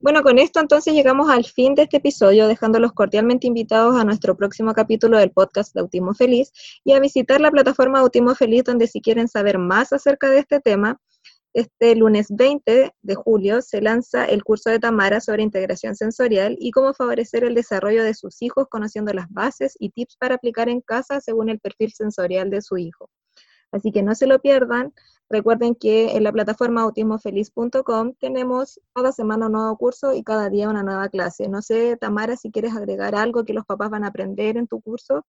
Bueno, 0.00 0.22
con 0.22 0.38
esto 0.38 0.60
entonces 0.60 0.94
llegamos 0.94 1.28
al 1.28 1.44
fin 1.44 1.74
de 1.74 1.82
este 1.82 1.96
episodio, 1.96 2.46
dejándolos 2.46 2.92
cordialmente 2.92 3.46
invitados 3.46 3.96
a 3.96 4.04
nuestro 4.04 4.36
próximo 4.36 4.72
capítulo 4.72 5.18
del 5.18 5.32
podcast 5.32 5.74
de 5.74 5.80
Autismo 5.80 6.14
Feliz 6.14 6.52
y 6.84 6.92
a 6.92 7.00
visitar 7.00 7.40
la 7.40 7.50
plataforma 7.50 7.98
Autismo 7.98 8.34
Feliz 8.34 8.64
donde 8.64 8.86
si 8.86 9.00
quieren 9.00 9.28
saber 9.28 9.58
más 9.58 9.92
acerca 9.92 10.30
de 10.30 10.38
este 10.38 10.60
tema, 10.60 11.00
este 11.54 11.96
lunes 11.96 12.28
20 12.30 12.94
de 13.02 13.14
julio 13.14 13.62
se 13.62 13.80
lanza 13.80 14.24
el 14.26 14.44
curso 14.44 14.70
de 14.70 14.78
Tamara 14.78 15.20
sobre 15.20 15.42
integración 15.42 15.96
sensorial 15.96 16.56
y 16.60 16.70
cómo 16.70 16.94
favorecer 16.94 17.42
el 17.42 17.54
desarrollo 17.54 18.04
de 18.04 18.14
sus 18.14 18.42
hijos 18.42 18.68
conociendo 18.70 19.12
las 19.12 19.28
bases 19.30 19.74
y 19.80 19.90
tips 19.90 20.16
para 20.18 20.36
aplicar 20.36 20.68
en 20.68 20.80
casa 20.80 21.20
según 21.20 21.48
el 21.48 21.58
perfil 21.58 21.92
sensorial 21.92 22.50
de 22.50 22.62
su 22.62 22.76
hijo. 22.76 23.10
Así 23.72 23.92
que 23.92 24.02
no 24.02 24.14
se 24.14 24.26
lo 24.26 24.40
pierdan. 24.40 24.92
Recuerden 25.30 25.74
que 25.74 26.16
en 26.16 26.24
la 26.24 26.32
plataforma 26.32 26.82
autismofeliz.com 26.82 28.14
tenemos 28.18 28.80
cada 28.94 29.12
semana 29.12 29.46
un 29.46 29.52
nuevo 29.52 29.76
curso 29.76 30.14
y 30.14 30.22
cada 30.22 30.48
día 30.48 30.70
una 30.70 30.82
nueva 30.82 31.08
clase. 31.10 31.48
No 31.48 31.60
sé, 31.60 31.96
Tamara, 31.98 32.36
si 32.36 32.50
quieres 32.50 32.74
agregar 32.74 33.14
algo 33.14 33.44
que 33.44 33.52
los 33.52 33.66
papás 33.66 33.90
van 33.90 34.04
a 34.04 34.08
aprender 34.08 34.56
en 34.56 34.66
tu 34.66 34.80
curso. 34.80 35.26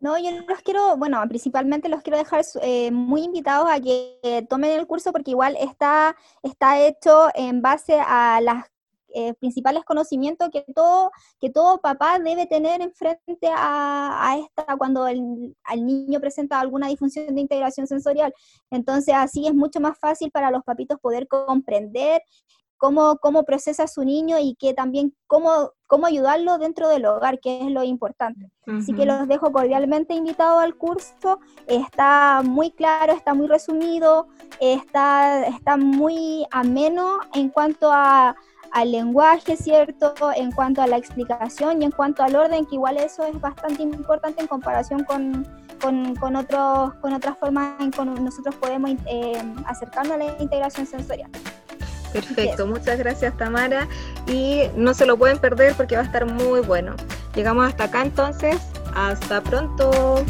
No, 0.00 0.16
yo 0.18 0.30
los 0.48 0.62
quiero, 0.62 0.96
bueno, 0.96 1.20
principalmente 1.28 1.88
los 1.88 2.02
quiero 2.02 2.18
dejar 2.18 2.44
eh, 2.62 2.90
muy 2.92 3.22
invitados 3.22 3.68
a 3.68 3.80
que 3.80 4.46
tomen 4.48 4.78
el 4.78 4.86
curso 4.86 5.12
porque 5.12 5.32
igual 5.32 5.56
está, 5.60 6.16
está 6.42 6.80
hecho 6.80 7.28
en 7.34 7.62
base 7.62 8.00
a 8.00 8.40
las 8.40 8.66
eh, 9.14 9.34
principales 9.34 9.84
conocimientos 9.84 10.50
que 10.50 10.64
todo, 10.74 11.10
que 11.40 11.50
todo 11.50 11.78
papá 11.78 12.18
debe 12.18 12.46
tener 12.46 12.82
en 12.82 12.92
frente 12.92 13.50
a, 13.50 14.36
esta 14.38 14.76
cuando 14.76 15.06
el, 15.06 15.54
niño 15.76 16.20
presenta 16.20 16.60
alguna 16.60 16.88
disfunción 16.88 17.34
de 17.34 17.40
integración 17.40 17.86
sensorial. 17.86 18.34
Entonces 18.70 19.14
así 19.16 19.46
es 19.46 19.54
mucho 19.54 19.80
más 19.80 19.98
fácil 19.98 20.30
para 20.30 20.50
los 20.50 20.62
papitos 20.64 20.98
poder 21.00 21.26
comprender 21.26 22.22
cómo, 22.78 23.16
cómo 23.16 23.44
procesa 23.44 23.86
su 23.86 24.04
niño 24.04 24.38
y 24.38 24.54
que 24.54 24.72
también 24.72 25.14
cómo, 25.26 25.72
cómo 25.86 26.06
ayudarlo 26.06 26.58
dentro 26.58 26.88
del 26.88 27.06
hogar, 27.06 27.40
que 27.40 27.62
es 27.62 27.70
lo 27.70 27.82
importante. 27.82 28.50
Así 28.66 28.94
que 28.94 29.06
los 29.06 29.26
dejo 29.26 29.50
cordialmente 29.52 30.14
invitados 30.14 30.62
al 30.62 30.76
curso. 30.76 31.40
Está 31.66 32.42
muy 32.44 32.70
claro, 32.70 33.12
está 33.12 33.34
muy 33.34 33.46
resumido, 33.46 34.28
está, 34.60 35.46
está 35.46 35.76
muy 35.76 36.46
ameno 36.50 37.18
en 37.34 37.48
cuanto 37.48 37.90
a 37.92 38.36
al 38.72 38.92
lenguaje, 38.92 39.56
¿cierto? 39.56 40.14
En 40.36 40.52
cuanto 40.52 40.82
a 40.82 40.86
la 40.86 40.96
explicación 40.96 41.82
y 41.82 41.86
en 41.86 41.90
cuanto 41.90 42.22
al 42.22 42.36
orden, 42.36 42.66
que 42.66 42.76
igual 42.76 42.96
eso 42.98 43.24
es 43.24 43.40
bastante 43.40 43.82
importante 43.82 44.42
en 44.42 44.46
comparación 44.46 45.04
con, 45.04 45.46
con, 45.80 46.36
otros, 46.36 46.94
con 46.94 47.12
otras 47.12 47.38
formas 47.38 47.80
en 47.80 47.90
que 47.90 48.04
nosotros 48.04 48.54
podemos 48.56 48.92
eh, 49.06 49.42
acercarnos 49.66 50.14
a 50.14 50.18
la 50.18 50.36
integración 50.38 50.86
sensorial. 50.86 51.30
Perfecto, 52.12 52.66
muchas 52.66 52.98
gracias 52.98 53.36
Tamara 53.36 53.86
y 54.26 54.62
no 54.74 54.94
se 54.94 55.04
lo 55.04 55.18
pueden 55.18 55.38
perder 55.38 55.74
porque 55.74 55.96
va 55.96 56.02
a 56.02 56.04
estar 56.04 56.24
muy 56.26 56.60
bueno. 56.60 56.94
Llegamos 57.34 57.66
hasta 57.66 57.84
acá 57.84 58.02
entonces, 58.02 58.56
hasta 58.94 59.42
pronto. 59.42 60.24